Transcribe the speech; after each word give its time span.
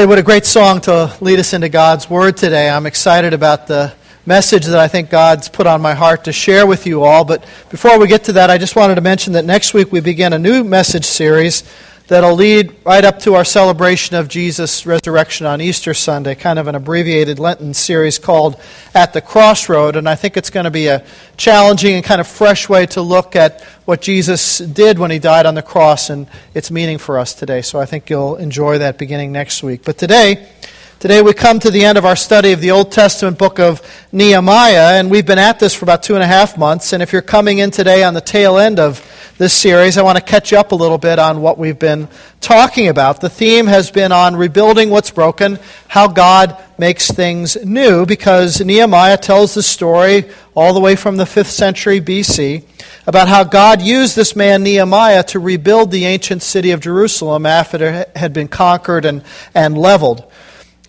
Hey, 0.00 0.06
what 0.06 0.18
a 0.18 0.22
great 0.22 0.46
song 0.46 0.80
to 0.80 1.14
lead 1.20 1.40
us 1.40 1.52
into 1.52 1.68
God's 1.68 2.08
Word 2.08 2.34
today. 2.38 2.70
I'm 2.70 2.86
excited 2.86 3.34
about 3.34 3.66
the 3.66 3.92
message 4.24 4.64
that 4.64 4.78
I 4.78 4.88
think 4.88 5.10
God's 5.10 5.50
put 5.50 5.66
on 5.66 5.82
my 5.82 5.92
heart 5.92 6.24
to 6.24 6.32
share 6.32 6.66
with 6.66 6.86
you 6.86 7.04
all. 7.04 7.22
But 7.22 7.44
before 7.68 7.98
we 7.98 8.06
get 8.06 8.24
to 8.24 8.32
that, 8.32 8.48
I 8.48 8.56
just 8.56 8.76
wanted 8.76 8.94
to 8.94 9.02
mention 9.02 9.34
that 9.34 9.44
next 9.44 9.74
week 9.74 9.92
we 9.92 10.00
begin 10.00 10.32
a 10.32 10.38
new 10.38 10.64
message 10.64 11.04
series 11.04 11.64
that'll 12.10 12.34
lead 12.34 12.74
right 12.84 13.04
up 13.04 13.20
to 13.20 13.34
our 13.34 13.44
celebration 13.44 14.16
of 14.16 14.26
Jesus' 14.26 14.84
resurrection 14.84 15.46
on 15.46 15.60
Easter 15.60 15.94
Sunday, 15.94 16.34
kind 16.34 16.58
of 16.58 16.66
an 16.66 16.74
abbreviated 16.74 17.38
Lenten 17.38 17.72
series 17.72 18.18
called 18.18 18.60
At 18.92 19.12
the 19.12 19.20
Crossroad. 19.20 19.94
And 19.94 20.08
I 20.08 20.16
think 20.16 20.36
it's 20.36 20.50
going 20.50 20.64
to 20.64 20.72
be 20.72 20.88
a 20.88 21.04
challenging 21.36 21.94
and 21.94 22.04
kind 22.04 22.20
of 22.20 22.26
fresh 22.26 22.68
way 22.68 22.86
to 22.86 23.00
look 23.00 23.36
at 23.36 23.62
what 23.84 24.02
Jesus 24.02 24.58
did 24.58 24.98
when 24.98 25.12
he 25.12 25.20
died 25.20 25.46
on 25.46 25.54
the 25.54 25.62
cross 25.62 26.10
and 26.10 26.26
its 26.52 26.68
meaning 26.68 26.98
for 26.98 27.16
us 27.16 27.32
today. 27.32 27.62
So 27.62 27.78
I 27.78 27.86
think 27.86 28.10
you'll 28.10 28.36
enjoy 28.36 28.78
that 28.78 28.98
beginning 28.98 29.30
next 29.30 29.62
week. 29.62 29.82
But 29.84 29.96
today, 29.96 30.48
Today 30.98 31.22
we 31.22 31.32
come 31.32 31.58
to 31.60 31.70
the 31.70 31.82
end 31.86 31.96
of 31.96 32.04
our 32.04 32.14
study 32.14 32.52
of 32.52 32.60
the 32.60 32.72
Old 32.72 32.92
Testament 32.92 33.38
book 33.38 33.58
of 33.58 33.80
Nehemiah, 34.12 34.98
and 34.98 35.10
we've 35.10 35.24
been 35.24 35.38
at 35.38 35.58
this 35.58 35.72
for 35.74 35.86
about 35.86 36.02
two 36.02 36.12
and 36.12 36.22
a 36.22 36.26
half 36.26 36.58
months. 36.58 36.92
And 36.92 37.02
if 37.02 37.10
you're 37.10 37.22
coming 37.22 37.56
in 37.56 37.70
today 37.70 38.04
on 38.04 38.12
the 38.12 38.20
tail 38.20 38.58
end 38.58 38.78
of 38.78 39.00
this 39.40 39.54
series, 39.54 39.96
I 39.96 40.02
want 40.02 40.18
to 40.18 40.22
catch 40.22 40.52
up 40.52 40.70
a 40.70 40.74
little 40.74 40.98
bit 40.98 41.18
on 41.18 41.40
what 41.40 41.56
we've 41.56 41.78
been 41.78 42.08
talking 42.42 42.88
about. 42.88 43.22
The 43.22 43.30
theme 43.30 43.68
has 43.68 43.90
been 43.90 44.12
on 44.12 44.36
rebuilding 44.36 44.90
what's 44.90 45.10
broken, 45.10 45.58
how 45.88 46.08
God 46.08 46.62
makes 46.76 47.10
things 47.10 47.56
new, 47.64 48.04
because 48.04 48.60
Nehemiah 48.60 49.16
tells 49.16 49.54
the 49.54 49.62
story 49.62 50.28
all 50.54 50.74
the 50.74 50.80
way 50.80 50.94
from 50.94 51.16
the 51.16 51.24
5th 51.24 51.46
century 51.46 52.02
BC 52.02 52.64
about 53.06 53.28
how 53.28 53.42
God 53.42 53.80
used 53.80 54.14
this 54.14 54.36
man 54.36 54.62
Nehemiah 54.62 55.22
to 55.28 55.40
rebuild 55.40 55.90
the 55.90 56.04
ancient 56.04 56.42
city 56.42 56.72
of 56.72 56.80
Jerusalem 56.80 57.46
after 57.46 57.86
it 57.86 58.16
had 58.16 58.34
been 58.34 58.48
conquered 58.48 59.06
and, 59.06 59.24
and 59.54 59.78
leveled. 59.78 60.29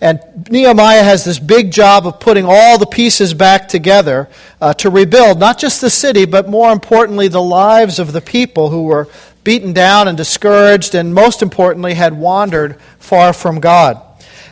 And 0.02 0.20
Nehemiah 0.50 1.04
has 1.04 1.24
this 1.24 1.38
big 1.38 1.72
job 1.72 2.08
of 2.08 2.20
putting 2.20 2.44
all 2.48 2.80
the 2.80 2.88
pieces 2.88 3.36
back 3.36 3.68
together 3.68 4.30
uh, 4.60 4.74
to 4.74 4.90
rebuild 4.90 5.40
not 5.40 5.60
just 5.60 5.80
the 5.80 5.92
city, 5.92 6.26
but 6.26 6.50
more 6.50 6.72
importantly, 6.72 7.28
the 7.28 7.42
lives 7.42 8.00
of 8.00 8.12
the 8.12 8.20
people 8.20 8.72
who 8.72 8.84
were 8.84 9.08
beaten 9.44 9.74
down 9.74 10.08
and 10.08 10.18
discouraged, 10.18 10.96
and 10.96 11.14
most 11.14 11.44
importantly, 11.44 11.94
had 11.94 12.18
wandered 12.18 12.82
far 12.98 13.32
from 13.32 13.60
God. 13.60 14.02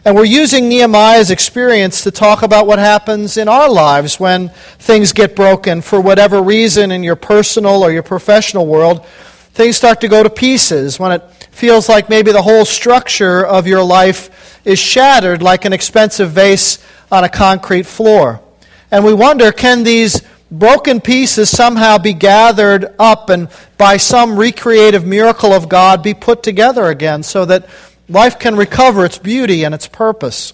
And 0.06 0.16
we're 0.16 0.26
using 0.26 0.70
Nehemiah's 0.70 1.32
experience 1.32 2.04
to 2.04 2.12
talk 2.12 2.44
about 2.44 2.68
what 2.68 2.80
happens 2.80 3.36
in 3.36 3.48
our 3.48 3.70
lives 3.70 4.20
when 4.20 4.50
things 4.78 5.14
get 5.14 5.36
broken 5.36 5.82
for 5.82 6.00
whatever 6.00 6.42
reason 6.42 6.92
in 6.92 7.04
your 7.04 7.16
personal 7.16 7.84
or 7.84 7.92
your 7.92 8.04
professional 8.04 8.68
world. 8.68 9.06
Things 9.54 9.78
start 9.78 10.00
to 10.02 10.08
go 10.08 10.23
to 10.23 10.30
pieces 10.30 11.00
when 11.00 11.14
it 11.14 11.39
feels 11.60 11.90
like 11.90 12.10
maybe 12.10 12.32
the 12.32 12.42
whole 12.42 12.66
structure 12.66 13.46
of 13.46 13.68
your 13.68 13.84
life 13.84 14.60
is 14.66 14.80
shattered 14.80 15.42
like 15.42 15.66
an 15.66 15.74
expensive 15.74 16.32
vase 16.32 16.80
on 17.12 17.24
a 17.24 17.30
concrete 17.30 17.86
floor. 17.86 18.42
And 18.90 19.04
we 19.04 19.14
wonder 19.14 19.52
can 19.52 19.84
these 19.84 20.22
broken 20.50 21.02
pieces 21.02 21.50
somehow 21.50 21.98
be 21.98 22.14
gathered 22.14 22.96
up 22.98 23.30
and 23.30 23.50
by 23.78 23.98
some 23.98 24.38
recreative 24.38 25.06
miracle 25.06 25.52
of 25.52 25.70
God 25.70 26.02
be 26.02 26.14
put 26.14 26.42
together 26.42 26.86
again 26.86 27.22
so 27.24 27.46
that 27.46 27.70
life 28.08 28.40
can 28.40 28.56
recover 28.56 29.06
its 29.06 29.18
beauty 29.18 29.66
and 29.66 29.76
its 29.76 29.88
purpose? 29.88 30.54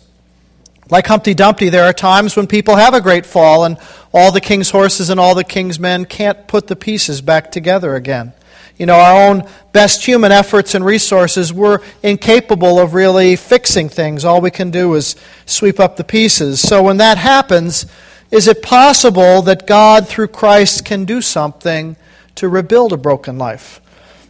Like 0.90 1.08
Humpty 1.08 1.34
Dumpty, 1.34 1.70
there 1.70 1.86
are 1.86 1.94
times 1.94 2.36
when 2.36 2.48
people 2.48 2.76
have 2.76 2.94
a 2.94 3.02
great 3.02 3.26
fall 3.26 3.64
and 3.64 3.78
all 4.12 4.32
the 4.32 4.42
king's 4.42 4.70
horses 4.70 5.10
and 5.10 5.20
all 5.20 5.36
the 5.36 5.44
king's 5.44 5.80
men 5.80 6.06
can't 6.06 6.48
put 6.48 6.68
the 6.68 6.76
pieces 6.76 7.22
back 7.22 7.52
together 7.52 7.96
again 7.96 8.34
you 8.78 8.86
know, 8.86 8.96
our 8.96 9.30
own 9.30 9.48
best 9.72 10.06
human 10.06 10.32
efforts 10.32 10.76
and 10.76 10.86
resources, 10.86 11.54
we're 11.54 11.80
incapable 12.04 12.80
of 12.80 12.94
really 12.94 13.36
fixing 13.36 13.90
things. 13.90 14.26
All 14.26 14.42
we 14.42 14.52
can 14.52 14.72
do 14.72 14.94
is 14.96 15.16
sweep 15.46 15.80
up 15.80 15.98
the 15.98 16.04
pieces. 16.04 16.60
So 16.60 16.84
when 16.84 16.98
that 16.98 17.18
happens, 17.18 17.86
is 18.32 18.48
it 18.48 18.62
possible 18.62 19.42
that 19.44 19.68
God, 19.68 20.08
through 20.08 20.28
Christ, 20.28 20.86
can 20.86 21.06
do 21.06 21.22
something 21.22 21.96
to 22.36 22.50
rebuild 22.50 22.92
a 22.92 22.98
broken 22.98 23.38
life? 23.38 23.82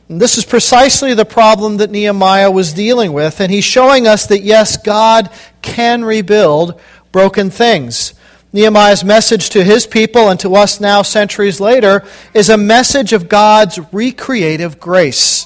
And 0.09 0.22
this 0.22 0.38
is 0.38 0.45
precisely 0.45 1.13
the 1.13 1.25
problem 1.25 1.78
that 1.78 1.89
Nehemiah 1.89 2.51
was 2.51 2.73
dealing 2.73 3.13
with, 3.13 3.39
and 3.41 3.51
he's 3.51 3.63
showing 3.63 4.07
us 4.07 4.28
that 4.28 4.41
yes, 4.41 4.78
God 4.78 5.29
can 5.61 6.03
rebuild 6.03 6.79
broken 7.11 7.50
things. 7.50 8.13
Nehemiah's 8.55 9.03
message 9.03 9.49
to 9.49 9.66
his 9.66 9.85
people 9.85 10.29
and 10.29 10.39
to 10.39 10.55
us 10.55 10.79
now, 10.79 11.01
centuries 11.01 11.59
later, 11.59 12.05
is 12.33 12.49
a 12.49 12.55
message 12.55 13.11
of 13.11 13.27
God's 13.27 13.77
recreative 13.91 14.79
grace 14.79 15.45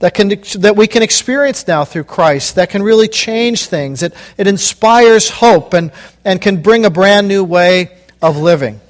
that, 0.00 0.12
can, 0.12 0.30
that 0.58 0.74
we 0.74 0.88
can 0.88 1.04
experience 1.04 1.68
now 1.68 1.84
through 1.84 2.02
Christ, 2.02 2.56
that 2.56 2.68
can 2.68 2.82
really 2.82 3.06
change 3.06 3.66
things. 3.66 4.02
It, 4.02 4.12
it 4.36 4.48
inspires 4.48 5.30
hope 5.30 5.72
and, 5.72 5.92
and 6.24 6.42
can 6.42 6.60
bring 6.62 6.84
a 6.84 6.90
brand 6.90 7.28
new 7.28 7.44
way 7.44 7.96
of 8.20 8.38
living. 8.38 8.80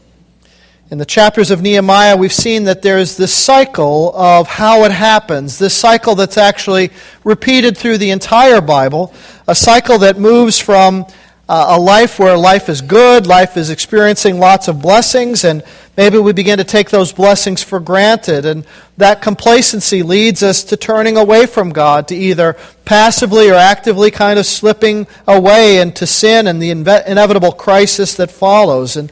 In 0.90 0.96
the 0.96 1.04
chapters 1.04 1.50
of 1.50 1.60
Nehemiah, 1.60 2.16
we've 2.16 2.32
seen 2.32 2.64
that 2.64 2.80
there's 2.80 3.18
this 3.18 3.34
cycle 3.34 4.16
of 4.16 4.48
how 4.48 4.84
it 4.84 4.92
happens, 4.92 5.58
this 5.58 5.76
cycle 5.76 6.14
that's 6.14 6.38
actually 6.38 6.90
repeated 7.22 7.76
through 7.76 7.98
the 7.98 8.12
entire 8.12 8.62
Bible, 8.62 9.12
a 9.46 9.54
cycle 9.54 9.98
that 9.98 10.18
moves 10.18 10.58
from 10.58 11.04
uh, 11.48 11.76
a 11.76 11.80
life 11.80 12.18
where 12.18 12.36
life 12.36 12.68
is 12.68 12.80
good, 12.80 13.26
life 13.26 13.56
is 13.56 13.68
experiencing 13.68 14.38
lots 14.38 14.68
of 14.68 14.80
blessings, 14.80 15.44
and 15.44 15.62
maybe 15.96 16.18
we 16.18 16.32
begin 16.32 16.58
to 16.58 16.64
take 16.64 16.90
those 16.90 17.12
blessings 17.12 17.62
for 17.62 17.80
granted. 17.80 18.46
And 18.46 18.64
that 18.96 19.22
complacency 19.22 20.02
leads 20.02 20.42
us 20.42 20.62
to 20.64 20.76
turning 20.76 21.16
away 21.16 21.46
from 21.46 21.70
God, 21.70 22.08
to 22.08 22.14
either 22.14 22.56
passively 22.84 23.50
or 23.50 23.54
actively 23.54 24.10
kind 24.10 24.38
of 24.38 24.46
slipping 24.46 25.06
away 25.26 25.78
into 25.78 26.06
sin 26.06 26.46
and 26.46 26.62
the 26.62 26.70
inve- 26.70 27.06
inevitable 27.06 27.52
crisis 27.52 28.14
that 28.14 28.30
follows. 28.30 28.96
And 28.96 29.10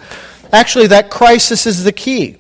actually, 0.53 0.87
that 0.87 1.11
crisis 1.11 1.67
is 1.67 1.85
the 1.85 1.93
key 1.93 2.37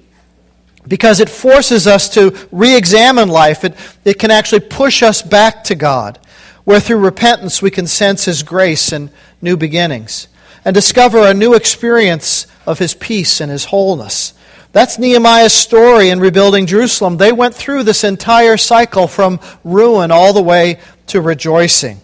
because 0.86 1.20
it 1.20 1.28
forces 1.28 1.86
us 1.86 2.08
to 2.10 2.36
re 2.52 2.76
examine 2.76 3.28
life. 3.28 3.64
It, 3.64 3.74
it 4.04 4.18
can 4.18 4.30
actually 4.30 4.60
push 4.60 5.02
us 5.02 5.20
back 5.20 5.64
to 5.64 5.74
God, 5.74 6.18
where 6.64 6.80
through 6.80 6.98
repentance 6.98 7.60
we 7.60 7.70
can 7.70 7.86
sense 7.86 8.24
His 8.24 8.42
grace 8.42 8.92
and 8.92 9.10
new 9.42 9.56
beginnings 9.56 10.28
and 10.64 10.74
discover 10.74 11.26
a 11.26 11.34
new 11.34 11.54
experience 11.54 12.46
of 12.66 12.78
his 12.78 12.94
peace 12.94 13.40
and 13.40 13.50
his 13.50 13.66
wholeness. 13.66 14.34
That's 14.72 14.98
Nehemiah's 14.98 15.52
story 15.52 16.10
in 16.10 16.20
rebuilding 16.20 16.66
Jerusalem. 16.66 17.16
They 17.16 17.32
went 17.32 17.54
through 17.54 17.82
this 17.82 18.04
entire 18.04 18.56
cycle 18.56 19.08
from 19.08 19.40
ruin 19.64 20.10
all 20.10 20.32
the 20.32 20.42
way 20.42 20.78
to 21.08 21.20
rejoicing. 21.20 22.00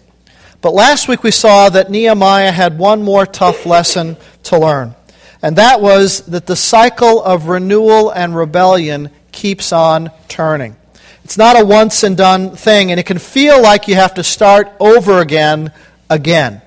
But 0.59 0.73
last 0.73 1.07
week 1.07 1.23
we 1.23 1.31
saw 1.31 1.69
that 1.69 1.89
Nehemiah 1.89 2.51
had 2.51 2.77
one 2.77 3.03
more 3.03 3.25
tough 3.25 3.65
lesson 3.65 4.17
to 4.43 4.57
learn, 4.57 4.95
and 5.41 5.55
that 5.57 5.81
was 5.81 6.21
that 6.21 6.47
the 6.47 6.55
cycle 6.55 7.23
of 7.23 7.47
renewal 7.47 8.09
and 8.09 8.35
rebellion 8.35 9.11
keeps 9.31 9.71
on 9.71 10.11
turning. 10.27 10.75
It's 11.23 11.37
not 11.37 11.59
a 11.59 11.63
once 11.63 12.03
and 12.03 12.17
done 12.17 12.55
thing, 12.55 12.89
and 12.89 12.99
it 12.99 13.05
can 13.05 13.19
feel 13.19 13.61
like 13.61 13.87
you 13.87 13.95
have 13.95 14.15
to 14.15 14.23
start 14.23 14.69
over 14.79 15.19
again, 15.19 15.71
again. 16.09 16.61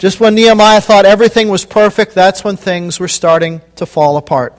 Just 0.00 0.18
when 0.18 0.34
Nehemiah 0.34 0.80
thought 0.80 1.04
everything 1.04 1.50
was 1.50 1.66
perfect, 1.66 2.14
that's 2.14 2.42
when 2.42 2.56
things 2.56 2.98
were 2.98 3.06
starting 3.06 3.60
to 3.76 3.84
fall 3.84 4.16
apart. 4.16 4.54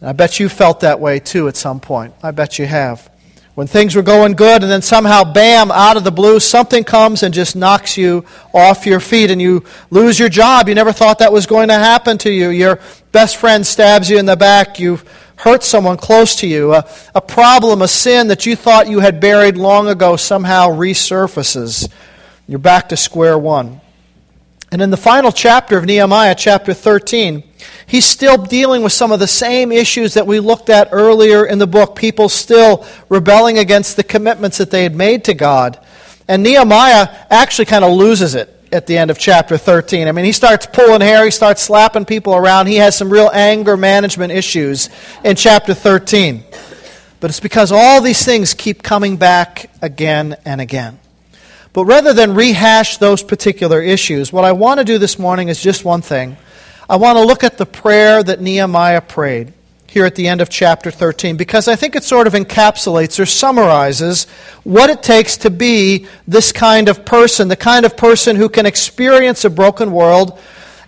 I 0.00 0.12
bet 0.12 0.40
you 0.40 0.48
felt 0.48 0.80
that 0.80 0.98
way 0.98 1.18
too 1.18 1.46
at 1.48 1.58
some 1.58 1.78
point. 1.78 2.14
I 2.22 2.30
bet 2.30 2.58
you 2.58 2.64
have. 2.64 3.10
When 3.54 3.66
things 3.66 3.94
were 3.94 4.00
going 4.00 4.32
good, 4.32 4.62
and 4.62 4.72
then 4.72 4.80
somehow, 4.80 5.30
bam, 5.30 5.70
out 5.70 5.98
of 5.98 6.04
the 6.04 6.10
blue, 6.10 6.40
something 6.40 6.84
comes 6.84 7.22
and 7.22 7.34
just 7.34 7.54
knocks 7.54 7.98
you 7.98 8.24
off 8.54 8.86
your 8.86 8.98
feet, 8.98 9.30
and 9.30 9.42
you 9.42 9.62
lose 9.90 10.18
your 10.18 10.30
job. 10.30 10.70
You 10.70 10.74
never 10.74 10.92
thought 10.92 11.18
that 11.18 11.34
was 11.34 11.44
going 11.44 11.68
to 11.68 11.74
happen 11.74 12.16
to 12.18 12.30
you. 12.30 12.48
Your 12.48 12.80
best 13.12 13.36
friend 13.36 13.66
stabs 13.66 14.08
you 14.08 14.18
in 14.18 14.24
the 14.24 14.36
back. 14.36 14.80
You've 14.80 15.04
hurt 15.36 15.64
someone 15.64 15.98
close 15.98 16.34
to 16.36 16.46
you. 16.46 16.72
A, 16.72 16.88
a 17.14 17.20
problem, 17.20 17.82
a 17.82 17.88
sin 17.88 18.28
that 18.28 18.46
you 18.46 18.56
thought 18.56 18.88
you 18.88 19.00
had 19.00 19.20
buried 19.20 19.58
long 19.58 19.88
ago 19.88 20.16
somehow 20.16 20.70
resurfaces. 20.70 21.92
You're 22.48 22.58
back 22.58 22.88
to 22.88 22.96
square 22.96 23.38
one. 23.38 23.82
And 24.72 24.82
in 24.82 24.90
the 24.90 24.96
final 24.96 25.30
chapter 25.30 25.78
of 25.78 25.84
Nehemiah, 25.84 26.34
chapter 26.34 26.74
13, 26.74 27.44
he's 27.86 28.04
still 28.04 28.36
dealing 28.36 28.82
with 28.82 28.92
some 28.92 29.12
of 29.12 29.20
the 29.20 29.28
same 29.28 29.70
issues 29.70 30.14
that 30.14 30.26
we 30.26 30.40
looked 30.40 30.68
at 30.68 30.88
earlier 30.90 31.46
in 31.46 31.58
the 31.58 31.66
book. 31.66 31.94
People 31.94 32.28
still 32.28 32.84
rebelling 33.08 33.58
against 33.58 33.96
the 33.96 34.02
commitments 34.02 34.58
that 34.58 34.70
they 34.70 34.82
had 34.82 34.94
made 34.94 35.24
to 35.24 35.34
God. 35.34 35.78
And 36.26 36.42
Nehemiah 36.42 37.08
actually 37.30 37.66
kind 37.66 37.84
of 37.84 37.92
loses 37.92 38.34
it 38.34 38.52
at 38.72 38.88
the 38.88 38.98
end 38.98 39.12
of 39.12 39.18
chapter 39.18 39.56
13. 39.56 40.08
I 40.08 40.12
mean, 40.12 40.24
he 40.24 40.32
starts 40.32 40.66
pulling 40.66 41.00
hair, 41.00 41.24
he 41.24 41.30
starts 41.30 41.62
slapping 41.62 42.04
people 42.04 42.34
around. 42.34 42.66
He 42.66 42.76
has 42.76 42.96
some 42.96 43.08
real 43.08 43.30
anger 43.32 43.76
management 43.76 44.32
issues 44.32 44.90
in 45.24 45.36
chapter 45.36 45.74
13. 45.74 46.42
But 47.20 47.30
it's 47.30 47.40
because 47.40 47.70
all 47.72 48.02
these 48.02 48.24
things 48.24 48.52
keep 48.52 48.82
coming 48.82 49.16
back 49.16 49.70
again 49.80 50.36
and 50.44 50.60
again. 50.60 50.98
But 51.76 51.84
rather 51.84 52.14
than 52.14 52.34
rehash 52.34 52.96
those 52.96 53.22
particular 53.22 53.82
issues, 53.82 54.32
what 54.32 54.46
I 54.46 54.52
want 54.52 54.78
to 54.78 54.84
do 54.84 54.96
this 54.96 55.18
morning 55.18 55.48
is 55.48 55.60
just 55.60 55.84
one 55.84 56.00
thing. 56.00 56.38
I 56.88 56.96
want 56.96 57.18
to 57.18 57.22
look 57.22 57.44
at 57.44 57.58
the 57.58 57.66
prayer 57.66 58.22
that 58.22 58.40
Nehemiah 58.40 59.02
prayed. 59.02 59.52
here 59.86 60.06
at 60.06 60.14
the 60.14 60.26
end 60.26 60.40
of 60.40 60.48
chapter 60.48 60.90
13 60.90 61.36
because 61.36 61.68
I 61.68 61.76
think 61.76 61.94
it 61.94 62.02
sort 62.02 62.26
of 62.26 62.32
encapsulates 62.32 63.20
or 63.20 63.26
summarizes 63.26 64.24
what 64.64 64.88
it 64.88 65.02
takes 65.02 65.36
to 65.38 65.50
be 65.50 66.06
this 66.26 66.50
kind 66.50 66.88
of 66.88 67.04
person, 67.04 67.48
the 67.48 67.56
kind 67.56 67.84
of 67.84 67.94
person 67.94 68.36
who 68.36 68.48
can 68.48 68.64
experience 68.64 69.44
a 69.44 69.50
broken 69.50 69.92
world 69.92 70.38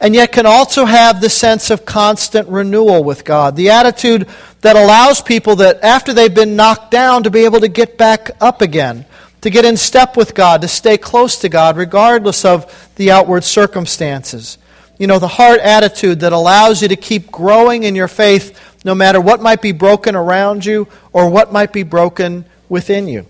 and 0.01 0.15
yet 0.15 0.33
can 0.33 0.47
also 0.47 0.87
have 0.87 1.21
the 1.21 1.29
sense 1.29 1.69
of 1.69 1.85
constant 1.85 2.49
renewal 2.49 3.05
with 3.05 3.27
God. 3.27 3.57
The 3.57 3.71
attitude 3.71 4.27
that 4.63 4.77
allows 4.77 5.21
people 5.21 5.57
that 5.57 5.85
after 5.85 6.15
they've 6.15 6.35
been 6.35 6.57
knocked 6.57 6.91
down 6.91 7.25
to 7.25 7.31
be 7.31 7.45
able 7.45 7.61
to 7.61 7.69
get 7.69 7.99
back 7.99 8.31
up 8.41 8.63
again, 8.63 9.05
to 9.41 9.51
get 9.51 9.65
in 9.65 9.77
step 9.77 10.17
with 10.17 10.35
God, 10.35 10.63
to 10.63 10.69
stay 10.69 10.99
close 10.99 11.37
to 11.39 11.49
God 11.49 11.77
regardless 11.77 12.45
of 12.45 12.91
the 12.97 13.11
outward 13.11 13.45
circumstances. 13.45 14.59
You 14.99 15.07
know, 15.07 15.19
the 15.19 15.29
heart 15.29 15.61
attitude 15.61 16.21
that 16.21 16.33
allows 16.33 16.83
you 16.83 16.89
to 16.89 16.97
keep 16.97 17.31
growing 17.31 17.85
in 17.85 17.95
your 17.95 18.09
faith 18.09 18.59
no 18.85 18.95
matter 18.95 19.21
what 19.21 19.41
might 19.41 19.63
be 19.63 19.73
broken 19.73 20.15
around 20.17 20.65
you 20.65 20.89
or 21.13 21.29
what 21.29 21.53
might 21.53 21.73
be 21.73 21.83
broken 21.83 22.45
within 22.69 23.09
you. 23.09 23.27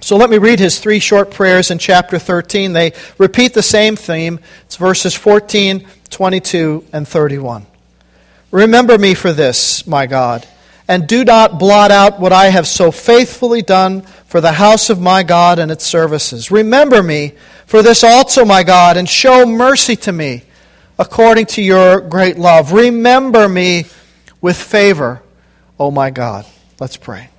So 0.00 0.16
let 0.16 0.28
me 0.28 0.38
read 0.38 0.58
his 0.58 0.80
three 0.80 0.98
short 0.98 1.30
prayers 1.30 1.70
in 1.70 1.78
chapter 1.78 2.18
13. 2.18 2.72
They 2.72 2.92
repeat 3.16 3.54
the 3.54 3.62
same 3.62 3.96
theme. 3.96 4.38
It's 4.66 4.76
verses 4.76 5.14
14, 5.14 5.86
22, 6.10 6.84
and 6.92 7.08
31. 7.08 7.66
Remember 8.50 8.98
me 8.98 9.14
for 9.14 9.32
this, 9.32 9.86
my 9.86 10.06
God, 10.06 10.46
and 10.86 11.06
do 11.06 11.24
not 11.24 11.58
blot 11.58 11.90
out 11.90 12.20
what 12.20 12.32
I 12.32 12.46
have 12.46 12.66
so 12.66 12.90
faithfully 12.90 13.62
done 13.62 14.02
for 14.26 14.40
the 14.40 14.52
house 14.52 14.90
of 14.90 15.00
my 15.00 15.22
God 15.22 15.58
and 15.58 15.70
its 15.70 15.86
services. 15.86 16.50
Remember 16.50 17.02
me 17.02 17.32
for 17.66 17.82
this 17.82 18.04
also, 18.04 18.44
my 18.44 18.62
God, 18.62 18.96
and 18.96 19.08
show 19.08 19.46
mercy 19.46 19.96
to 19.96 20.12
me 20.12 20.42
according 20.98 21.46
to 21.46 21.62
your 21.62 22.00
great 22.00 22.38
love. 22.38 22.72
Remember 22.72 23.48
me 23.48 23.86
with 24.40 24.56
favor, 24.56 25.22
O 25.78 25.90
my 25.90 26.10
God. 26.10 26.46
Let's 26.78 26.96
pray. 26.96 27.30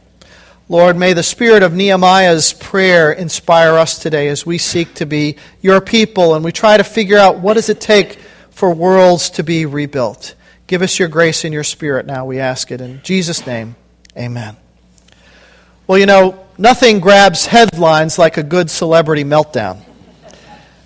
Lord, 0.67 0.97
may 0.97 1.13
the 1.13 1.21
spirit 1.21 1.61
of 1.61 1.73
Nehemiah's 1.73 2.51
prayer 2.53 3.11
inspire 3.11 3.73
us 3.73 3.99
today 3.99 4.29
as 4.29 4.47
we 4.47 4.57
seek 4.57 4.95
to 4.95 5.05
be 5.05 5.35
your 5.61 5.79
people 5.79 6.33
and 6.33 6.43
we 6.43 6.51
try 6.51 6.75
to 6.75 6.83
figure 6.83 7.19
out 7.19 7.37
what 7.37 7.53
does 7.53 7.69
it 7.69 7.79
take 7.79 8.17
for 8.49 8.73
worlds 8.73 9.29
to 9.31 9.43
be 9.43 9.67
rebuilt. 9.67 10.33
Give 10.67 10.81
us 10.81 10.97
your 10.97 11.07
grace 11.07 11.43
and 11.45 11.53
your 11.53 11.63
spirit 11.63 12.05
now, 12.05 12.25
we 12.25 12.39
ask 12.39 12.71
it. 12.71 12.81
In 12.81 13.01
Jesus' 13.03 13.45
name, 13.45 13.75
amen. 14.17 14.57
Well, 15.85 15.99
you 15.99 16.07
know, 16.07 16.43
nothing 16.57 16.99
grabs 16.99 17.45
headlines 17.45 18.17
like 18.17 18.37
a 18.37 18.43
good 18.43 18.71
celebrity 18.71 19.23
meltdown. 19.23 19.81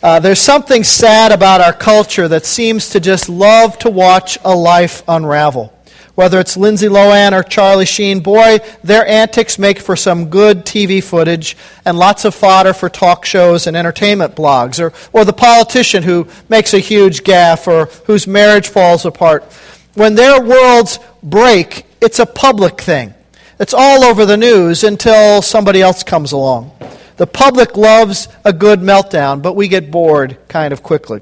Uh, 0.04 0.20
there's 0.20 0.40
something 0.40 0.84
sad 0.84 1.32
about 1.32 1.62
our 1.62 1.74
culture 1.74 2.28
that 2.28 2.46
seems 2.46 2.90
to 2.90 3.00
just 3.00 3.30
love 3.30 3.78
to 3.80 3.90
watch 3.90 4.38
a 4.44 4.54
life 4.54 5.04
unravel. 5.08 5.74
Whether 6.20 6.42
it's 6.42 6.58
Lindsay 6.58 6.88
Lohan 6.88 7.32
or 7.32 7.44
Charlie 7.44 7.86
Sheen, 7.86 8.20
boy, 8.20 8.58
their 8.84 9.08
antics 9.08 9.58
make 9.58 9.80
for 9.80 9.96
some 9.96 10.30
good 10.30 10.66
TV 10.66 11.02
footage 11.02 11.56
and 11.86 11.98
lots 11.98 12.26
of 12.26 12.36
fodder 12.36 12.74
for 12.74 12.90
talk 12.90 13.24
shows 13.24 13.68
and 13.68 13.78
entertainment 13.78 14.36
blogs. 14.36 14.82
Or, 14.82 14.92
or 15.14 15.24
the 15.24 15.32
politician 15.32 16.04
who 16.04 16.28
makes 16.50 16.74
a 16.74 16.80
huge 16.80 17.24
gaffe 17.24 17.68
or 17.68 17.86
whose 18.04 18.28
marriage 18.28 18.68
falls 18.68 19.06
apart. 19.06 19.46
When 19.94 20.16
their 20.16 20.42
worlds 20.42 21.00
break, 21.24 21.86
it's 22.02 22.20
a 22.20 22.26
public 22.26 22.82
thing. 22.82 23.14
It's 23.58 23.74
all 23.74 24.04
over 24.04 24.26
the 24.26 24.36
news 24.36 24.84
until 24.84 25.42
somebody 25.42 25.82
else 25.82 26.04
comes 26.04 26.34
along. 26.34 26.74
The 27.16 27.28
public 27.28 27.78
loves 27.78 28.28
a 28.44 28.52
good 28.52 28.82
meltdown, 28.82 29.42
but 29.42 29.56
we 29.56 29.70
get 29.70 29.90
bored 29.90 30.38
kind 30.50 30.74
of 30.74 30.84
quickly. 30.84 31.22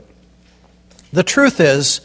The 1.13 1.21
truth 1.21 1.59
is, 1.59 2.01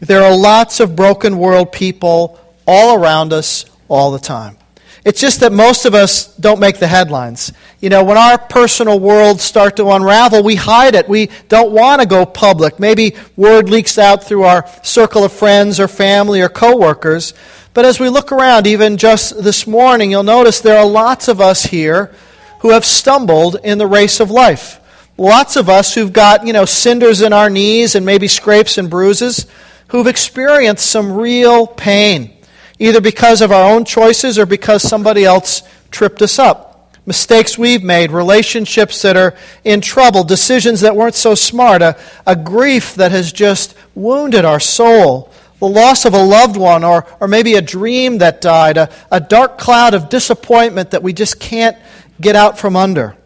there 0.00 0.22
are 0.22 0.36
lots 0.36 0.80
of 0.80 0.96
broken 0.96 1.38
world 1.38 1.72
people 1.72 2.38
all 2.66 2.96
around 2.96 3.32
us 3.32 3.64
all 3.88 4.10
the 4.12 4.18
time. 4.18 4.56
It's 5.04 5.20
just 5.20 5.40
that 5.40 5.52
most 5.52 5.86
of 5.86 5.94
us 5.94 6.34
don't 6.36 6.60
make 6.60 6.78
the 6.78 6.86
headlines. 6.86 7.52
You 7.80 7.88
know, 7.88 8.04
when 8.04 8.18
our 8.18 8.36
personal 8.36 9.00
worlds 9.00 9.42
start 9.42 9.76
to 9.76 9.88
unravel, 9.88 10.42
we 10.42 10.54
hide 10.54 10.94
it. 10.94 11.08
We 11.08 11.30
don't 11.48 11.72
want 11.72 12.02
to 12.02 12.06
go 12.06 12.26
public. 12.26 12.78
Maybe 12.78 13.16
word 13.36 13.70
leaks 13.70 13.96
out 13.96 14.24
through 14.24 14.42
our 14.42 14.68
circle 14.82 15.24
of 15.24 15.32
friends 15.32 15.80
or 15.80 15.88
family 15.88 16.42
or 16.42 16.48
coworkers. 16.48 17.32
But 17.74 17.84
as 17.84 17.98
we 17.98 18.08
look 18.08 18.32
around, 18.32 18.66
even 18.66 18.96
just 18.96 19.42
this 19.42 19.66
morning, 19.66 20.10
you'll 20.10 20.24
notice 20.24 20.60
there 20.60 20.78
are 20.78 20.86
lots 20.86 21.28
of 21.28 21.40
us 21.40 21.62
here 21.62 22.12
who 22.60 22.70
have 22.70 22.84
stumbled 22.84 23.56
in 23.62 23.78
the 23.78 23.86
race 23.86 24.20
of 24.20 24.30
life. 24.30 24.80
Lots 25.16 25.56
of 25.56 25.68
us 25.68 25.94
who've 25.94 26.12
got, 26.12 26.46
you 26.46 26.52
know, 26.52 26.64
cinders 26.64 27.22
in 27.22 27.32
our 27.32 27.48
knees 27.48 27.94
and 27.94 28.04
maybe 28.04 28.28
scrapes 28.28 28.78
and 28.78 28.90
bruises, 28.90 29.46
who've 29.88 30.06
experienced 30.06 30.86
some 30.86 31.12
real 31.12 31.66
pain, 31.66 32.30
either 32.78 33.00
because 33.00 33.40
of 33.40 33.52
our 33.52 33.70
own 33.70 33.84
choices 33.84 34.38
or 34.38 34.46
because 34.46 34.82
somebody 34.82 35.24
else 35.24 35.62
tripped 35.90 36.22
us 36.22 36.38
up. 36.38 36.94
Mistakes 37.06 37.56
we've 37.56 37.82
made, 37.82 38.10
relationships 38.10 39.00
that 39.00 39.16
are 39.16 39.34
in 39.64 39.80
trouble, 39.80 40.24
decisions 40.24 40.82
that 40.82 40.94
weren't 40.94 41.14
so 41.14 41.34
smart, 41.34 41.80
a, 41.80 41.98
a 42.26 42.36
grief 42.36 42.96
that 42.96 43.12
has 43.12 43.32
just 43.32 43.74
wounded 43.94 44.44
our 44.44 44.60
soul, 44.60 45.32
the 45.58 45.68
loss 45.68 46.04
of 46.04 46.12
a 46.12 46.22
loved 46.22 46.58
one, 46.58 46.84
or, 46.84 47.06
or 47.18 47.26
maybe 47.26 47.54
a 47.54 47.62
dream 47.62 48.18
that 48.18 48.42
died, 48.42 48.76
a, 48.76 48.90
a 49.10 49.20
dark 49.20 49.56
cloud 49.56 49.94
of 49.94 50.10
disappointment 50.10 50.90
that 50.90 51.02
we 51.02 51.14
just 51.14 51.40
can't 51.40 51.78
get 52.20 52.36
out 52.36 52.58
from 52.58 52.76
under. 52.76 53.16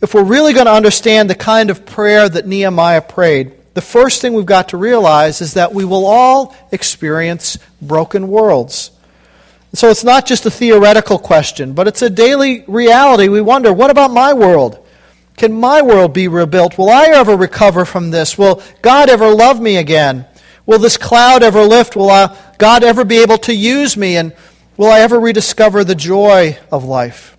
If 0.00 0.14
we're 0.14 0.24
really 0.24 0.54
going 0.54 0.66
to 0.66 0.72
understand 0.72 1.28
the 1.28 1.34
kind 1.34 1.68
of 1.68 1.84
prayer 1.84 2.26
that 2.28 2.46
Nehemiah 2.46 3.02
prayed, 3.02 3.52
the 3.78 3.82
first 3.82 4.20
thing 4.20 4.34
we've 4.34 4.44
got 4.44 4.70
to 4.70 4.76
realize 4.76 5.40
is 5.40 5.54
that 5.54 5.72
we 5.72 5.84
will 5.84 6.04
all 6.04 6.56
experience 6.72 7.58
broken 7.80 8.26
worlds. 8.26 8.90
So 9.72 9.88
it's 9.88 10.02
not 10.02 10.26
just 10.26 10.44
a 10.46 10.50
theoretical 10.50 11.16
question, 11.16 11.74
but 11.74 11.86
it's 11.86 12.02
a 12.02 12.10
daily 12.10 12.64
reality. 12.66 13.28
We 13.28 13.40
wonder, 13.40 13.72
what 13.72 13.90
about 13.90 14.10
my 14.10 14.32
world? 14.32 14.84
Can 15.36 15.52
my 15.52 15.80
world 15.80 16.12
be 16.12 16.26
rebuilt? 16.26 16.76
Will 16.76 16.90
I 16.90 17.04
ever 17.04 17.36
recover 17.36 17.84
from 17.84 18.10
this? 18.10 18.36
Will 18.36 18.60
God 18.82 19.08
ever 19.08 19.30
love 19.30 19.60
me 19.60 19.76
again? 19.76 20.26
Will 20.66 20.80
this 20.80 20.96
cloud 20.96 21.44
ever 21.44 21.62
lift? 21.62 21.94
Will 21.94 22.10
uh, 22.10 22.36
God 22.58 22.82
ever 22.82 23.04
be 23.04 23.22
able 23.22 23.38
to 23.38 23.54
use 23.54 23.96
me? 23.96 24.16
And 24.16 24.34
will 24.76 24.90
I 24.90 25.02
ever 25.02 25.20
rediscover 25.20 25.84
the 25.84 25.94
joy 25.94 26.58
of 26.72 26.82
life? 26.82 27.37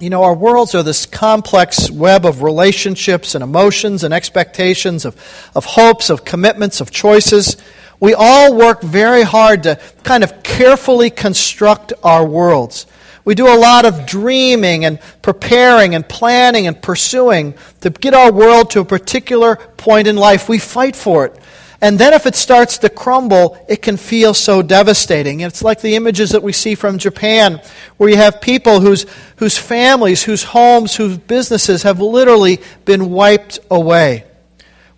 You 0.00 0.10
know, 0.10 0.24
our 0.24 0.34
worlds 0.34 0.74
are 0.74 0.82
this 0.82 1.06
complex 1.06 1.88
web 1.88 2.26
of 2.26 2.42
relationships 2.42 3.36
and 3.36 3.44
emotions 3.44 4.02
and 4.02 4.12
expectations, 4.12 5.04
of, 5.04 5.14
of 5.54 5.64
hopes, 5.64 6.10
of 6.10 6.24
commitments, 6.24 6.80
of 6.80 6.90
choices. 6.90 7.56
We 8.00 8.12
all 8.12 8.56
work 8.56 8.82
very 8.82 9.22
hard 9.22 9.62
to 9.62 9.80
kind 10.02 10.24
of 10.24 10.42
carefully 10.42 11.10
construct 11.10 11.92
our 12.02 12.26
worlds. 12.26 12.86
We 13.24 13.36
do 13.36 13.46
a 13.46 13.56
lot 13.56 13.86
of 13.86 14.04
dreaming 14.04 14.84
and 14.84 14.98
preparing 15.22 15.94
and 15.94 16.06
planning 16.06 16.66
and 16.66 16.80
pursuing 16.82 17.54
to 17.80 17.90
get 17.90 18.14
our 18.14 18.32
world 18.32 18.70
to 18.72 18.80
a 18.80 18.84
particular 18.84 19.56
point 19.56 20.08
in 20.08 20.16
life. 20.16 20.48
We 20.48 20.58
fight 20.58 20.96
for 20.96 21.24
it. 21.26 21.38
And 21.84 21.98
then 21.98 22.14
if 22.14 22.24
it 22.24 22.34
starts 22.34 22.78
to 22.78 22.88
crumble, 22.88 23.62
it 23.68 23.82
can 23.82 23.98
feel 23.98 24.32
so 24.32 24.62
devastating. 24.62 25.40
It's 25.40 25.62
like 25.62 25.82
the 25.82 25.96
images 25.96 26.30
that 26.30 26.42
we 26.42 26.50
see 26.50 26.76
from 26.76 26.96
Japan, 26.96 27.60
where 27.98 28.08
you 28.08 28.16
have 28.16 28.40
people 28.40 28.80
whose, 28.80 29.04
whose 29.36 29.58
families, 29.58 30.22
whose 30.22 30.44
homes, 30.44 30.96
whose 30.96 31.18
businesses 31.18 31.82
have 31.82 32.00
literally 32.00 32.62
been 32.86 33.10
wiped 33.10 33.58
away. 33.70 34.24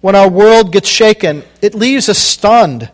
When 0.01 0.15
our 0.15 0.31
world 0.31 0.71
gets 0.71 0.89
shaken, 0.89 1.43
it 1.61 1.75
leaves 1.75 2.09
us 2.09 2.19
stunned. 2.19 2.89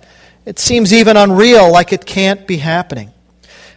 It 0.46 0.58
seems 0.58 0.94
even 0.94 1.18
unreal, 1.18 1.70
like 1.70 1.92
it 1.92 2.06
can't 2.06 2.46
be 2.46 2.56
happening. 2.56 3.12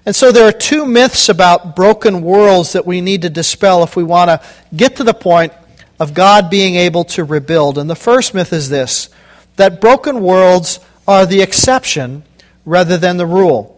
And 0.06 0.16
so 0.16 0.32
there 0.32 0.48
are 0.48 0.54
two 0.54 0.86
myths 0.86 1.28
about 1.28 1.76
broken 1.76 2.22
worlds 2.22 2.72
that 2.72 2.86
we 2.86 3.02
need 3.02 3.24
to 3.24 3.30
dispel 3.30 3.84
if 3.84 3.98
we 3.98 4.04
want 4.06 4.30
to 4.30 4.42
get 4.74 4.96
to 4.96 5.04
the 5.04 5.14
point 5.14 5.52
of 6.00 6.14
God 6.14 6.50
being 6.50 6.76
able 6.76 7.04
to 7.04 7.26
rebuild. 7.26 7.78
And 7.78 7.90
the 7.90 7.98
first 7.98 8.34
myth 8.34 8.54
is 8.54 8.70
this 8.70 9.10
that 9.56 9.82
broken 9.82 10.22
worlds 10.22 10.80
are 11.08 11.26
the 11.26 11.42
exception 11.42 12.24
rather 12.66 12.98
than 12.98 13.18
the 13.18 13.26
rule. 13.26 13.72